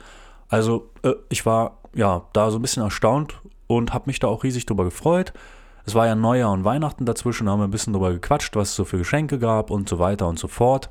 Also 0.50 0.92
äh, 1.04 1.14
ich 1.30 1.46
war 1.46 1.78
ja 1.94 2.28
da 2.34 2.52
so 2.52 2.58
ein 2.60 2.62
bisschen 2.62 2.84
erstaunt 2.84 3.40
und 3.68 3.94
habe 3.94 4.06
mich 4.08 4.20
da 4.20 4.28
auch 4.28 4.44
riesig 4.44 4.66
drüber 4.66 4.84
gefreut. 4.84 5.32
Es 5.86 5.96
war 5.96 6.06
ja 6.06 6.16
Neujahr 6.16 6.52
und 6.52 6.66
Weihnachten 6.66 7.06
dazwischen, 7.06 7.46
da 7.46 7.54
haben 7.54 7.62
wir 7.62 7.68
ein 7.68 7.72
bisschen 7.72 7.94
drüber 7.94 8.12
gequatscht, 8.12 8.56
was 8.56 8.70
es 8.70 8.76
so 8.76 8.86
für 8.86 8.98
Geschenke 8.98 9.40
gab 9.40 9.72
und 9.72 9.88
so 9.88 9.98
weiter 9.98 10.28
und 10.28 10.38
so 10.38 10.48
fort. 10.48 10.90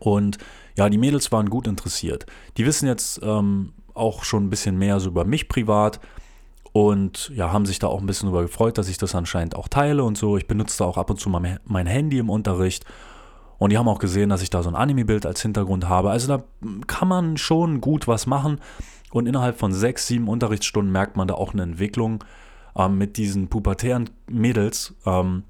Und 0.00 0.38
ja, 0.76 0.88
die 0.88 0.98
Mädels 0.98 1.30
waren 1.30 1.48
gut 1.48 1.66
interessiert. 1.66 2.26
Die 2.56 2.66
wissen 2.66 2.86
jetzt 2.86 3.20
ähm, 3.22 3.72
auch 3.94 4.24
schon 4.24 4.44
ein 4.44 4.50
bisschen 4.50 4.76
mehr 4.76 4.98
so 5.00 5.08
über 5.10 5.24
mich 5.24 5.48
privat. 5.48 6.00
und 6.72 7.30
ja, 7.34 7.52
haben 7.52 7.66
sich 7.66 7.78
da 7.78 7.86
auch 7.86 8.00
ein 8.00 8.06
bisschen 8.06 8.26
darüber 8.26 8.42
gefreut, 8.42 8.78
dass 8.78 8.88
ich 8.88 8.98
das 8.98 9.14
anscheinend 9.14 9.54
auch 9.54 9.68
teile 9.68 10.02
und 10.02 10.18
so. 10.18 10.36
Ich 10.36 10.48
benutze 10.48 10.78
da 10.78 10.84
auch 10.86 10.98
ab 10.98 11.08
und 11.08 11.20
zu 11.20 11.30
mein 11.30 11.86
Handy 11.86 12.18
im 12.18 12.28
Unterricht. 12.28 12.84
Und 13.58 13.70
die 13.70 13.78
haben 13.78 13.88
auch 13.88 13.98
gesehen, 13.98 14.28
dass 14.28 14.42
ich 14.42 14.50
da 14.50 14.62
so 14.62 14.68
ein 14.68 14.74
Anime-Bild 14.74 15.26
als 15.26 15.42
Hintergrund 15.42 15.88
habe. 15.88 16.10
Also 16.10 16.28
da 16.28 16.44
kann 16.86 17.08
man 17.08 17.36
schon 17.36 17.80
gut 17.80 18.08
was 18.08 18.26
machen. 18.26 18.60
Und 19.12 19.26
innerhalb 19.26 19.58
von 19.58 19.72
sechs, 19.72 20.06
sieben 20.06 20.28
Unterrichtsstunden 20.28 20.92
merkt 20.92 21.16
man 21.16 21.28
da 21.28 21.34
auch 21.34 21.52
eine 21.52 21.62
Entwicklung 21.62 22.24
ähm, 22.76 22.98
mit 22.98 23.16
diesen 23.16 23.48
pubertären 23.48 24.10
Mädels. 24.28 24.94
Ähm, 25.06 25.44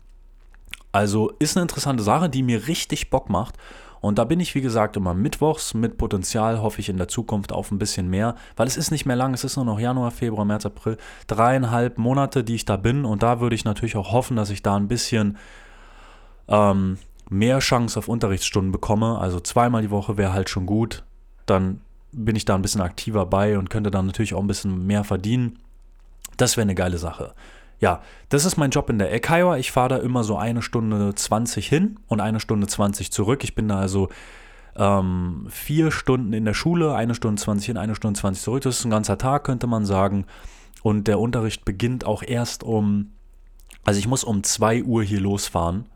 also 0.92 1.32
ist 1.38 1.56
eine 1.56 1.62
interessante 1.62 2.02
Sache, 2.02 2.28
die 2.28 2.42
mir 2.42 2.68
richtig 2.68 3.10
Bock 3.10 3.30
macht. 3.30 3.56
Und 4.00 4.18
da 4.18 4.24
bin 4.24 4.38
ich, 4.38 4.54
wie 4.54 4.60
gesagt, 4.60 4.98
immer 4.98 5.14
mittwochs 5.14 5.72
mit 5.72 5.96
Potenzial, 5.96 6.60
hoffe 6.60 6.80
ich 6.80 6.90
in 6.90 6.98
der 6.98 7.08
Zukunft 7.08 7.52
auf 7.52 7.70
ein 7.70 7.78
bisschen 7.78 8.10
mehr, 8.10 8.34
weil 8.54 8.66
es 8.66 8.76
ist 8.76 8.90
nicht 8.90 9.06
mehr 9.06 9.16
lang, 9.16 9.32
es 9.32 9.44
ist 9.44 9.56
nur 9.56 9.64
noch 9.64 9.80
Januar, 9.80 10.10
Februar, 10.10 10.44
März, 10.44 10.66
April, 10.66 10.98
dreieinhalb 11.26 11.96
Monate, 11.96 12.44
die 12.44 12.54
ich 12.54 12.66
da 12.66 12.76
bin. 12.76 13.06
Und 13.06 13.22
da 13.22 13.40
würde 13.40 13.54
ich 13.54 13.64
natürlich 13.64 13.96
auch 13.96 14.12
hoffen, 14.12 14.36
dass 14.36 14.50
ich 14.50 14.62
da 14.62 14.76
ein 14.76 14.88
bisschen 14.88 15.38
ähm, 16.48 16.98
mehr 17.30 17.58
Chance 17.58 17.98
auf 17.98 18.08
Unterrichtsstunden 18.08 18.72
bekomme. 18.72 19.18
Also 19.18 19.40
zweimal 19.40 19.82
die 19.82 19.90
Woche 19.90 20.16
wäre 20.16 20.32
halt 20.32 20.50
schon 20.50 20.66
gut. 20.66 21.04
Dann 21.46 21.80
bin 22.12 22.36
ich 22.36 22.44
da 22.44 22.54
ein 22.54 22.62
bisschen 22.62 22.80
aktiver 22.80 23.26
bei 23.26 23.58
und 23.58 23.70
könnte 23.70 23.90
dann 23.90 24.06
natürlich 24.06 24.34
auch 24.34 24.40
ein 24.40 24.46
bisschen 24.46 24.86
mehr 24.86 25.04
verdienen. 25.04 25.58
Das 26.36 26.56
wäre 26.56 26.62
eine 26.62 26.74
geile 26.74 26.98
Sache. 26.98 27.34
Ja, 27.80 28.02
das 28.28 28.44
ist 28.44 28.56
mein 28.56 28.70
Job 28.70 28.88
in 28.88 28.98
der 28.98 29.12
Eckhighway. 29.12 29.58
Ich 29.58 29.72
fahre 29.72 29.90
da 29.90 29.96
immer 29.98 30.24
so 30.24 30.36
eine 30.36 30.62
Stunde 30.62 31.14
20 31.14 31.66
hin 31.66 31.98
und 32.06 32.20
eine 32.20 32.40
Stunde 32.40 32.66
20 32.66 33.12
zurück. 33.12 33.44
Ich 33.44 33.54
bin 33.54 33.68
da 33.68 33.78
also 33.78 34.08
ähm, 34.76 35.46
vier 35.50 35.90
Stunden 35.90 36.32
in 36.32 36.44
der 36.44 36.54
Schule, 36.54 36.94
eine 36.94 37.14
Stunde 37.14 37.40
20 37.40 37.66
hin, 37.66 37.76
eine 37.76 37.94
Stunde 37.94 38.18
20 38.18 38.42
zurück. 38.42 38.62
Das 38.62 38.78
ist 38.78 38.84
ein 38.84 38.90
ganzer 38.90 39.18
Tag, 39.18 39.44
könnte 39.44 39.66
man 39.66 39.84
sagen. 39.84 40.26
Und 40.82 41.08
der 41.08 41.18
Unterricht 41.18 41.64
beginnt 41.64 42.04
auch 42.04 42.22
erst 42.22 42.62
um, 42.62 43.12
also 43.84 43.98
ich 43.98 44.06
muss 44.06 44.24
um 44.24 44.42
2 44.42 44.84
Uhr 44.84 45.02
hier 45.02 45.20
losfahren. 45.20 45.86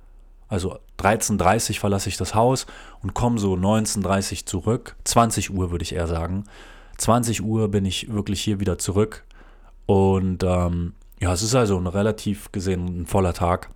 Also 0.49 0.79
13.30 0.99 1.71
Uhr 1.71 1.77
verlasse 1.77 2.09
ich 2.09 2.17
das 2.17 2.35
Haus 2.35 2.67
und 3.03 3.15
komme 3.15 3.39
so 3.39 3.55
19.30 3.55 4.33
Uhr 4.41 4.47
zurück. 4.47 4.97
20 5.05 5.51
Uhr 5.51 5.71
würde 5.71 5.83
ich 5.85 5.95
eher 5.95 6.07
sagen. 6.07 6.45
20 6.99 7.43
Uhr 7.43 7.69
bin 7.69 7.85
ich 7.85 8.13
wirklich 8.13 8.41
hier 8.41 8.61
wieder 8.61 8.79
zurück. 8.79 9.25
Und 9.87 10.43
ähm, 10.43 10.95
ja, 11.21 11.33
es 11.33 11.43
ist 11.43 11.55
also 11.55 11.79
ein 11.79 11.87
relativ 11.87 12.53
gesehen 12.53 13.03
ein 13.03 13.07
voller 13.07 13.33
Tag. 13.33 13.71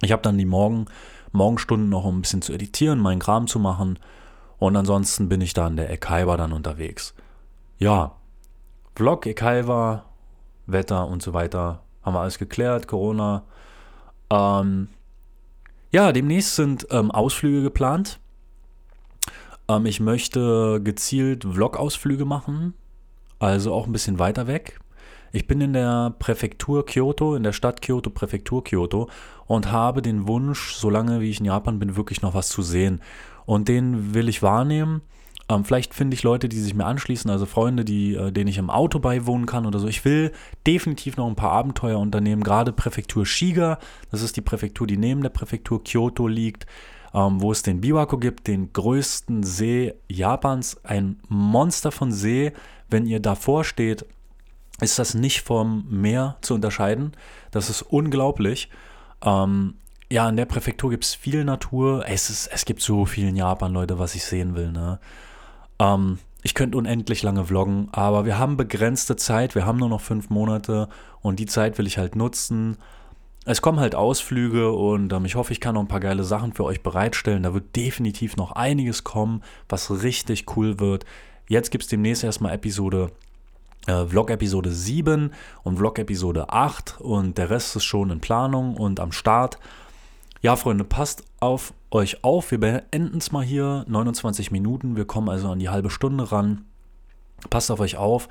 Ich 0.00 0.12
habe 0.12 0.22
dann 0.22 0.38
die 0.38 0.46
Morgen, 0.46 0.86
Morgenstunden 1.32 1.88
noch 1.88 2.04
um 2.04 2.18
ein 2.18 2.22
bisschen 2.22 2.42
zu 2.42 2.52
editieren, 2.52 2.98
meinen 2.98 3.20
Kram 3.20 3.46
zu 3.46 3.58
machen. 3.58 3.98
Und 4.58 4.76
ansonsten 4.76 5.28
bin 5.28 5.40
ich 5.40 5.54
da 5.54 5.66
in 5.66 5.76
der 5.76 5.90
Ekaiba 5.90 6.36
dann 6.36 6.52
unterwegs. 6.52 7.14
Ja, 7.78 8.16
Vlog, 8.96 9.26
Ekaiba, 9.26 10.06
Wetter 10.66 11.06
und 11.06 11.22
so 11.22 11.34
weiter. 11.34 11.82
Haben 12.02 12.14
wir 12.14 12.20
alles 12.20 12.38
geklärt, 12.38 12.88
Corona. 12.88 13.44
Ähm, 14.30 14.88
ja, 15.90 16.12
demnächst 16.12 16.56
sind 16.56 16.86
ähm, 16.90 17.10
Ausflüge 17.10 17.62
geplant. 17.62 18.20
Ähm, 19.68 19.86
ich 19.86 20.00
möchte 20.00 20.80
gezielt 20.82 21.44
Vlog-Ausflüge 21.44 22.24
machen. 22.24 22.74
Also 23.38 23.72
auch 23.72 23.86
ein 23.86 23.92
bisschen 23.92 24.18
weiter 24.18 24.46
weg. 24.46 24.80
Ich 25.32 25.46
bin 25.46 25.60
in 25.60 25.74
der 25.74 26.14
Präfektur 26.18 26.86
Kyoto, 26.86 27.34
in 27.34 27.42
der 27.42 27.52
Stadt 27.52 27.82
Kyoto, 27.82 28.10
Präfektur 28.10 28.64
Kyoto 28.64 29.08
und 29.46 29.70
habe 29.70 30.02
den 30.02 30.26
Wunsch, 30.26 30.74
solange 30.74 31.20
wie 31.20 31.30
ich 31.30 31.40
in 31.40 31.46
Japan 31.46 31.78
bin, 31.78 31.96
wirklich 31.96 32.22
noch 32.22 32.34
was 32.34 32.48
zu 32.48 32.62
sehen. 32.62 33.00
Und 33.44 33.68
den 33.68 34.14
will 34.14 34.28
ich 34.28 34.42
wahrnehmen. 34.42 35.02
Ähm, 35.48 35.64
vielleicht 35.64 35.94
finde 35.94 36.14
ich 36.14 36.22
Leute, 36.22 36.48
die 36.48 36.60
sich 36.60 36.74
mir 36.74 36.84
anschließen, 36.84 37.30
also 37.30 37.46
Freunde, 37.46 37.84
die, 37.84 38.14
äh, 38.14 38.30
denen 38.30 38.48
ich 38.48 38.58
im 38.58 38.70
Auto 38.70 38.98
beiwohnen 38.98 39.46
kann 39.46 39.66
oder 39.66 39.78
so. 39.78 39.88
Ich 39.88 40.04
will 40.04 40.32
definitiv 40.66 41.16
noch 41.16 41.26
ein 41.26 41.36
paar 41.36 41.52
Abenteuer 41.52 41.98
unternehmen, 41.98 42.44
gerade 42.44 42.72
Präfektur 42.72 43.24
Shiga. 43.24 43.78
Das 44.10 44.22
ist 44.22 44.36
die 44.36 44.42
Präfektur, 44.42 44.86
die 44.86 44.98
neben 44.98 45.22
der 45.22 45.30
Präfektur 45.30 45.82
Kyoto 45.82 46.26
liegt. 46.26 46.66
Ähm, 47.14 47.40
wo 47.40 47.52
es 47.52 47.62
den 47.62 47.80
Biwako 47.80 48.18
gibt, 48.18 48.48
den 48.48 48.70
größten 48.74 49.42
See 49.42 49.94
Japans, 50.08 50.84
ein 50.84 51.18
Monster 51.28 51.90
von 51.90 52.12
See. 52.12 52.52
Wenn 52.90 53.06
ihr 53.06 53.18
davor 53.18 53.64
steht, 53.64 54.04
ist 54.82 54.98
das 54.98 55.14
nicht 55.14 55.40
vom 55.40 55.86
Meer 55.88 56.36
zu 56.42 56.54
unterscheiden. 56.54 57.12
Das 57.50 57.70
ist 57.70 57.80
unglaublich. 57.80 58.68
Ähm, 59.24 59.74
ja, 60.10 60.28
in 60.28 60.36
der 60.36 60.44
Präfektur 60.44 60.90
gibt 60.90 61.04
es 61.04 61.14
viel 61.14 61.44
Natur. 61.44 62.04
Es, 62.06 62.28
ist, 62.30 62.46
es 62.48 62.64
gibt 62.64 62.82
so 62.82 63.06
viel 63.06 63.28
in 63.28 63.36
Japan, 63.36 63.72
Leute, 63.72 63.98
was 63.98 64.14
ich 64.14 64.24
sehen 64.24 64.54
will. 64.54 64.70
Ne? 64.70 64.98
Ähm, 65.78 66.18
ich 66.42 66.54
könnte 66.54 66.78
unendlich 66.78 67.22
lange 67.22 67.44
vloggen, 67.44 67.88
aber 67.92 68.24
wir 68.24 68.38
haben 68.38 68.56
begrenzte 68.56 69.16
Zeit. 69.16 69.54
Wir 69.54 69.66
haben 69.66 69.78
nur 69.78 69.88
noch 69.88 70.00
fünf 70.00 70.30
Monate 70.30 70.88
und 71.20 71.38
die 71.38 71.46
Zeit 71.46 71.78
will 71.78 71.86
ich 71.86 71.98
halt 71.98 72.16
nutzen. 72.16 72.78
Es 73.44 73.62
kommen 73.62 73.80
halt 73.80 73.94
Ausflüge 73.94 74.72
und 74.72 75.12
ähm, 75.12 75.24
ich 75.24 75.34
hoffe, 75.34 75.52
ich 75.52 75.60
kann 75.60 75.74
noch 75.74 75.80
ein 75.80 75.88
paar 75.88 76.00
geile 76.00 76.24
Sachen 76.24 76.52
für 76.52 76.64
euch 76.64 76.82
bereitstellen. 76.82 77.42
Da 77.42 77.54
wird 77.54 77.74
definitiv 77.74 78.36
noch 78.36 78.52
einiges 78.52 79.04
kommen, 79.04 79.42
was 79.68 80.02
richtig 80.02 80.56
cool 80.56 80.78
wird. 80.78 81.04
Jetzt 81.48 81.70
gibt 81.70 81.84
es 81.84 81.88
demnächst 81.88 82.24
erstmal 82.24 82.52
Episode 82.52 83.10
äh, 83.86 84.04
Vlog-Episode 84.04 84.70
7 84.70 85.32
und 85.64 85.78
Vlog-Episode 85.78 86.50
8 86.50 87.00
und 87.00 87.38
der 87.38 87.50
Rest 87.50 87.74
ist 87.74 87.84
schon 87.84 88.10
in 88.10 88.20
Planung 88.20 88.76
und 88.76 89.00
am 89.00 89.12
Start. 89.12 89.58
Ja, 90.42 90.56
Freunde, 90.56 90.84
passt 90.84 91.24
auf 91.40 91.72
euch 91.90 92.24
auf. 92.24 92.50
Wir 92.50 92.60
beenden 92.60 93.18
es 93.18 93.32
mal 93.32 93.44
hier. 93.44 93.84
29 93.88 94.50
Minuten. 94.50 94.96
Wir 94.96 95.06
kommen 95.06 95.28
also 95.28 95.50
an 95.50 95.58
die 95.58 95.68
halbe 95.68 95.90
Stunde 95.90 96.30
ran. 96.30 96.64
Passt 97.50 97.70
auf 97.70 97.80
euch 97.80 97.96
auf. 97.96 98.28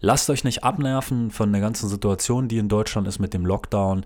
Lasst 0.00 0.30
euch 0.30 0.44
nicht 0.44 0.64
abnerven 0.64 1.30
von 1.30 1.52
der 1.52 1.60
ganzen 1.60 1.88
Situation, 1.88 2.48
die 2.48 2.58
in 2.58 2.68
Deutschland 2.68 3.06
ist 3.06 3.18
mit 3.18 3.34
dem 3.34 3.44
Lockdown. 3.44 4.04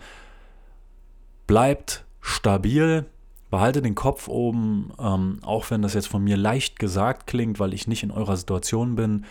Bleibt 1.47 2.05
stabil. 2.21 3.07
Behaltet 3.51 3.85
den 3.85 3.95
Kopf 3.95 4.27
oben, 4.27 4.93
ähm, 4.99 5.39
auch 5.43 5.71
wenn 5.71 5.83
das 5.83 5.95
jetzt 5.95 6.09
von 6.09 6.25
mir 6.25 6.37
leicht 6.37 6.81
gesagt 6.81 7.29
klingt, 7.29 7.61
weil 7.61 7.73
ich 7.73 7.87
nicht 7.87 8.03
in 8.03 8.11
eurer 8.11 8.37
Situation 8.37 8.97
bin. 8.97 9.27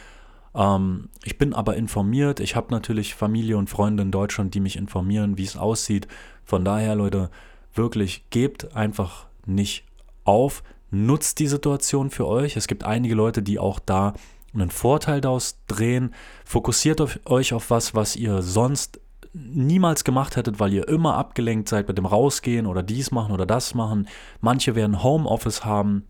Ähm, 0.56 1.10
ich 1.26 1.38
bin 1.38 1.54
aber 1.54 1.76
informiert. 1.76 2.40
Ich 2.40 2.56
habe 2.56 2.72
natürlich 2.72 3.16
Familie 3.16 3.58
und 3.58 3.70
Freunde 3.70 4.04
in 4.04 4.12
Deutschland, 4.12 4.54
die 4.54 4.62
mich 4.62 4.78
informieren, 4.78 5.38
wie 5.38 5.44
es 5.44 5.58
aussieht. 5.58 6.08
Von 6.46 6.64
daher, 6.64 6.96
Leute, 6.96 7.30
wirklich 7.74 8.30
gebt 8.30 8.76
einfach 8.76 9.26
nicht 9.46 9.86
auf. 10.24 10.64
Nutzt 10.92 11.40
die 11.40 11.48
Situation 11.48 12.10
für 12.10 12.28
euch. 12.28 12.56
Es 12.56 12.68
gibt 12.68 12.84
einige 12.84 13.16
Leute, 13.16 13.42
die 13.42 13.60
auch 13.60 13.80
da 13.80 14.14
einen 14.54 14.70
Vorteil 14.70 15.22
daraus 15.22 15.58
drehen. 15.68 16.14
Fokussiert 16.46 17.02
euch 17.26 17.54
auf 17.54 17.70
was, 17.70 17.96
was 17.96 18.16
ihr 18.16 18.42
sonst 18.42 19.00
niemals 19.34 20.04
gemacht 20.04 20.36
hättet, 20.36 20.60
weil 20.60 20.74
ihr 20.74 20.88
immer 20.88 21.16
abgelenkt 21.18 21.68
seid 21.68 21.88
mit 21.88 21.98
dem 21.98 22.06
Rausgehen 22.06 22.68
oder 22.68 22.84
dies 22.84 23.12
machen 23.12 23.34
oder 23.34 23.46
das 23.46 23.74
machen. 23.74 24.08
Manche 24.42 24.76
werden 24.76 25.02
Homeoffice 25.02 25.66
haben. 25.66 26.06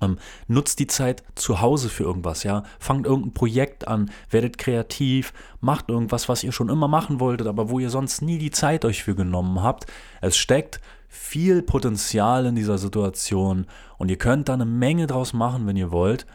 Ähm, 0.00 0.18
nutzt 0.48 0.78
die 0.78 0.86
Zeit 0.86 1.22
zu 1.34 1.60
Hause 1.60 1.88
für 1.88 2.04
irgendwas, 2.04 2.42
ja. 2.42 2.64
Fangt 2.78 3.06
irgendein 3.06 3.34
Projekt 3.34 3.86
an, 3.86 4.10
werdet 4.30 4.58
kreativ, 4.58 5.32
macht 5.60 5.88
irgendwas, 5.88 6.28
was 6.28 6.42
ihr 6.42 6.52
schon 6.52 6.68
immer 6.68 6.88
machen 6.88 7.20
wolltet, 7.20 7.46
aber 7.46 7.68
wo 7.70 7.78
ihr 7.78 7.90
sonst 7.90 8.22
nie 8.22 8.38
die 8.38 8.50
Zeit 8.50 8.84
euch 8.84 9.02
für 9.02 9.14
genommen 9.14 9.62
habt. 9.62 9.86
Es 10.20 10.36
steckt 10.36 10.80
viel 11.12 11.62
Potenzial 11.62 12.46
in 12.46 12.54
dieser 12.54 12.78
Situation 12.78 13.66
und 13.98 14.10
ihr 14.10 14.18
könnt 14.18 14.48
da 14.48 14.54
eine 14.54 14.64
Menge 14.64 15.06
draus 15.06 15.32
machen, 15.32 15.66
wenn 15.66 15.76
ihr 15.76 15.90
wollt. 15.90 16.26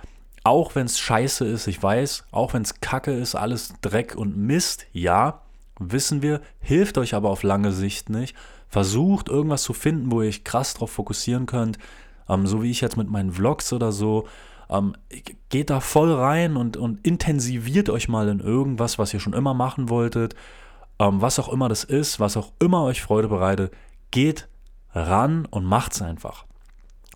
Auch 0.43 0.75
wenn 0.75 0.85
es 0.85 0.99
scheiße 0.99 1.45
ist, 1.45 1.67
ich 1.67 1.81
weiß, 1.81 2.25
auch 2.31 2.53
wenn 2.53 2.61
es 2.61 2.79
kacke 2.79 3.11
ist, 3.11 3.35
alles 3.35 3.73
Dreck 3.81 4.15
und 4.15 4.37
Mist, 4.37 4.85
ja, 4.93 5.41
wissen 5.79 6.21
wir, 6.21 6.41
hilft 6.59 6.97
euch 6.97 7.15
aber 7.15 7.29
auf 7.29 7.43
lange 7.43 7.71
Sicht 7.73 8.09
nicht. 8.09 8.35
Versucht 8.69 9.29
irgendwas 9.29 9.63
zu 9.63 9.73
finden, 9.73 10.11
wo 10.11 10.21
ihr 10.21 10.29
euch 10.29 10.43
krass 10.43 10.73
drauf 10.73 10.91
fokussieren 10.91 11.45
könnt 11.45 11.77
ähm, 12.29 12.47
so 12.47 12.61
wie 12.63 12.71
ich 12.71 12.81
jetzt 12.81 12.97
mit 12.97 13.09
meinen 13.09 13.31
Vlogs 13.31 13.73
oder 13.73 13.91
so. 13.91 14.27
Ähm, 14.69 14.95
geht 15.49 15.69
da 15.69 15.79
voll 15.79 16.13
rein 16.13 16.57
und, 16.57 16.75
und 16.77 17.05
intensiviert 17.05 17.89
euch 17.89 18.09
mal 18.09 18.27
in 18.27 18.39
irgendwas, 18.39 18.99
was 18.99 19.13
ihr 19.13 19.19
schon 19.19 19.33
immer 19.33 19.53
machen 19.53 19.89
wolltet. 19.89 20.35
Ähm, 20.99 21.21
was 21.21 21.39
auch 21.39 21.49
immer 21.49 21.69
das 21.69 21.83
ist, 21.83 22.19
was 22.19 22.37
auch 22.37 22.51
immer 22.59 22.83
euch 22.83 23.01
Freude 23.01 23.27
bereitet, 23.27 23.73
geht 24.11 24.47
ran 24.97 25.45
und 25.45 25.65
macht's 25.65 26.01
einfach. 26.01 26.45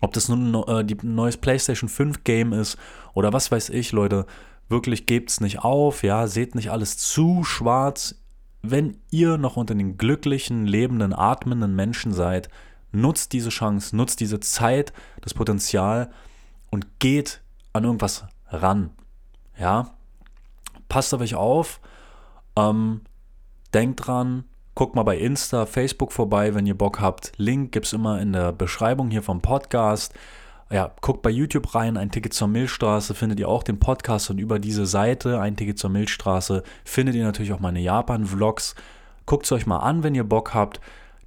Ob 0.00 0.12
das 0.12 0.28
nun 0.28 0.54
äh, 0.66 0.84
die 0.84 0.96
neues 1.02 1.36
PlayStation 1.36 1.88
5 1.88 2.24
Game 2.24 2.52
ist 2.52 2.76
oder 3.14 3.32
was 3.32 3.50
weiß 3.50 3.70
ich, 3.70 3.92
Leute, 3.92 4.26
wirklich 4.68 5.06
gebt's 5.06 5.40
nicht 5.40 5.60
auf, 5.60 6.02
ja, 6.02 6.26
seht 6.26 6.54
nicht 6.54 6.70
alles 6.70 6.98
zu 6.98 7.44
schwarz. 7.44 8.16
Wenn 8.62 8.98
ihr 9.10 9.38
noch 9.38 9.56
unter 9.56 9.74
den 9.74 9.96
glücklichen, 9.96 10.66
lebenden, 10.66 11.12
atmenden 11.12 11.74
Menschen 11.74 12.12
seid, 12.12 12.48
Nutzt 12.92 13.32
diese 13.32 13.48
Chance, 13.48 13.96
nutzt 13.96 14.20
diese 14.20 14.38
Zeit, 14.40 14.92
das 15.22 15.32
Potenzial 15.32 16.12
und 16.70 17.00
geht 17.00 17.40
an 17.72 17.84
irgendwas 17.84 18.26
ran. 18.48 18.90
Ja, 19.58 19.94
passt 20.90 21.14
auf 21.14 21.22
euch 21.22 21.34
auf. 21.34 21.80
Ähm, 22.54 23.00
denkt 23.72 24.06
dran, 24.06 24.44
guckt 24.74 24.94
mal 24.94 25.02
bei 25.02 25.18
Insta, 25.18 25.66
Facebook 25.66 26.12
vorbei, 26.12 26.54
wenn 26.54 26.66
ihr 26.66 26.76
Bock 26.76 27.00
habt. 27.00 27.32
Link 27.36 27.72
gibt 27.72 27.86
es 27.86 27.92
immer 27.92 28.20
in 28.20 28.32
der 28.32 28.52
Beschreibung 28.52 29.10
hier 29.10 29.22
vom 29.22 29.40
Podcast. 29.40 30.14
ja, 30.70 30.90
guckt 31.02 31.20
bei 31.20 31.30
YouTube 31.30 31.74
rein, 31.74 31.98
ein 31.98 32.10
Ticket 32.10 32.32
zur 32.32 32.48
Milchstraße, 32.48 33.14
findet 33.14 33.38
ihr 33.38 33.48
auch 33.48 33.62
den 33.62 33.78
Podcast 33.78 34.30
und 34.30 34.38
über 34.38 34.58
diese 34.58 34.86
Seite, 34.86 35.38
ein 35.38 35.56
Ticket 35.56 35.78
zur 35.78 35.90
Milchstraße, 35.90 36.62
findet 36.84 37.14
ihr 37.14 37.24
natürlich 37.24 37.52
auch 37.52 37.60
meine 37.60 37.80
Japan-Vlogs. 37.80 38.74
Guckt 39.26 39.44
es 39.44 39.52
euch 39.52 39.66
mal 39.66 39.78
an, 39.78 40.02
wenn 40.02 40.14
ihr 40.14 40.24
Bock 40.24 40.54
habt. 40.54 40.80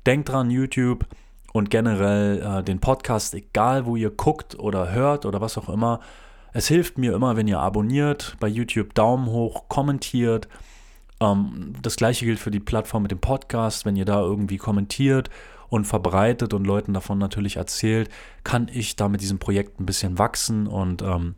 Denkt 0.06 0.30
dran, 0.30 0.50
YouTube 0.50 1.06
und 1.54 1.70
generell 1.70 2.42
äh, 2.42 2.64
den 2.64 2.80
Podcast, 2.80 3.34
egal 3.34 3.86
wo 3.86 3.96
ihr 3.96 4.10
guckt 4.10 4.58
oder 4.58 4.92
hört 4.92 5.26
oder 5.26 5.42
was 5.42 5.58
auch 5.58 5.70
immer. 5.70 6.00
Es 6.52 6.68
hilft 6.68 6.98
mir 6.98 7.14
immer, 7.14 7.38
wenn 7.38 7.48
ihr 7.48 7.60
abonniert, 7.60 8.36
bei 8.40 8.48
YouTube 8.48 8.94
Daumen 8.96 9.28
hoch, 9.28 9.70
kommentiert. 9.70 10.48
Ähm, 11.20 11.74
das 11.82 11.96
gleiche 11.96 12.26
gilt 12.26 12.40
für 12.40 12.52
die 12.52 12.60
Plattform 12.60 13.04
mit 13.04 13.12
dem 13.12 13.20
Podcast. 13.20 13.86
Wenn 13.86 13.96
ihr 13.96 14.06
da 14.06 14.22
irgendwie 14.22 14.58
kommentiert 14.58 15.30
und 15.70 15.86
verbreitet 15.86 16.54
und 16.54 16.66
Leuten 16.66 16.94
davon 16.94 17.18
natürlich 17.18 17.58
erzählt, 17.58 18.10
kann 18.44 18.70
ich 18.72 18.96
da 18.96 19.10
mit 19.10 19.22
diesem 19.22 19.40
Projekt 19.40 19.80
ein 19.80 19.86
bisschen 19.86 20.18
wachsen 20.18 20.68
und 20.68 21.02
ähm, 21.02 21.36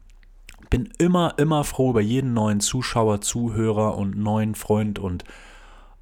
bin 0.69 0.89
immer, 0.97 1.35
immer 1.37 1.63
froh 1.63 1.91
über 1.91 2.01
jeden 2.01 2.33
neuen 2.33 2.59
Zuschauer, 2.59 3.21
Zuhörer 3.21 3.97
und 3.97 4.17
neuen 4.17 4.55
Freund 4.55 4.99
und 4.99 5.23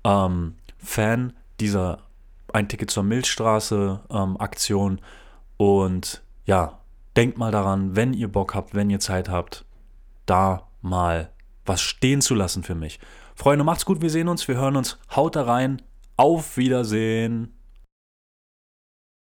ähm, 0.03 0.55
Fan 0.77 1.33
dieser 1.59 1.99
Ein 2.53 2.67
Ticket 2.67 2.89
zur 2.89 3.03
Milchstraße 3.03 4.01
ähm, 4.09 4.38
Aktion. 4.38 5.01
Und 5.57 6.23
ja, 6.45 6.79
denkt 7.15 7.38
mal 7.38 7.51
daran, 7.51 7.95
wenn 7.95 8.13
ihr 8.13 8.27
Bock 8.27 8.55
habt, 8.55 8.73
wenn 8.73 8.89
ihr 8.89 8.99
Zeit 8.99 9.29
habt, 9.29 9.65
da 10.25 10.67
mal 10.81 11.29
was 11.65 11.81
stehen 11.81 12.21
zu 12.21 12.35
lassen 12.35 12.63
für 12.63 12.75
mich. 12.75 12.99
Freunde, 13.36 13.65
macht's 13.65 13.86
gut, 13.86 14.02
wir 14.02 14.10
sehen 14.10 14.28
uns, 14.28 14.48
wir 14.48 14.56
hören 14.56 14.78
uns. 14.78 14.98
Haut 15.15 15.36
da 15.36 15.43
rein. 15.43 15.82
Auf 16.17 16.58
Wiedersehen. 16.58 17.54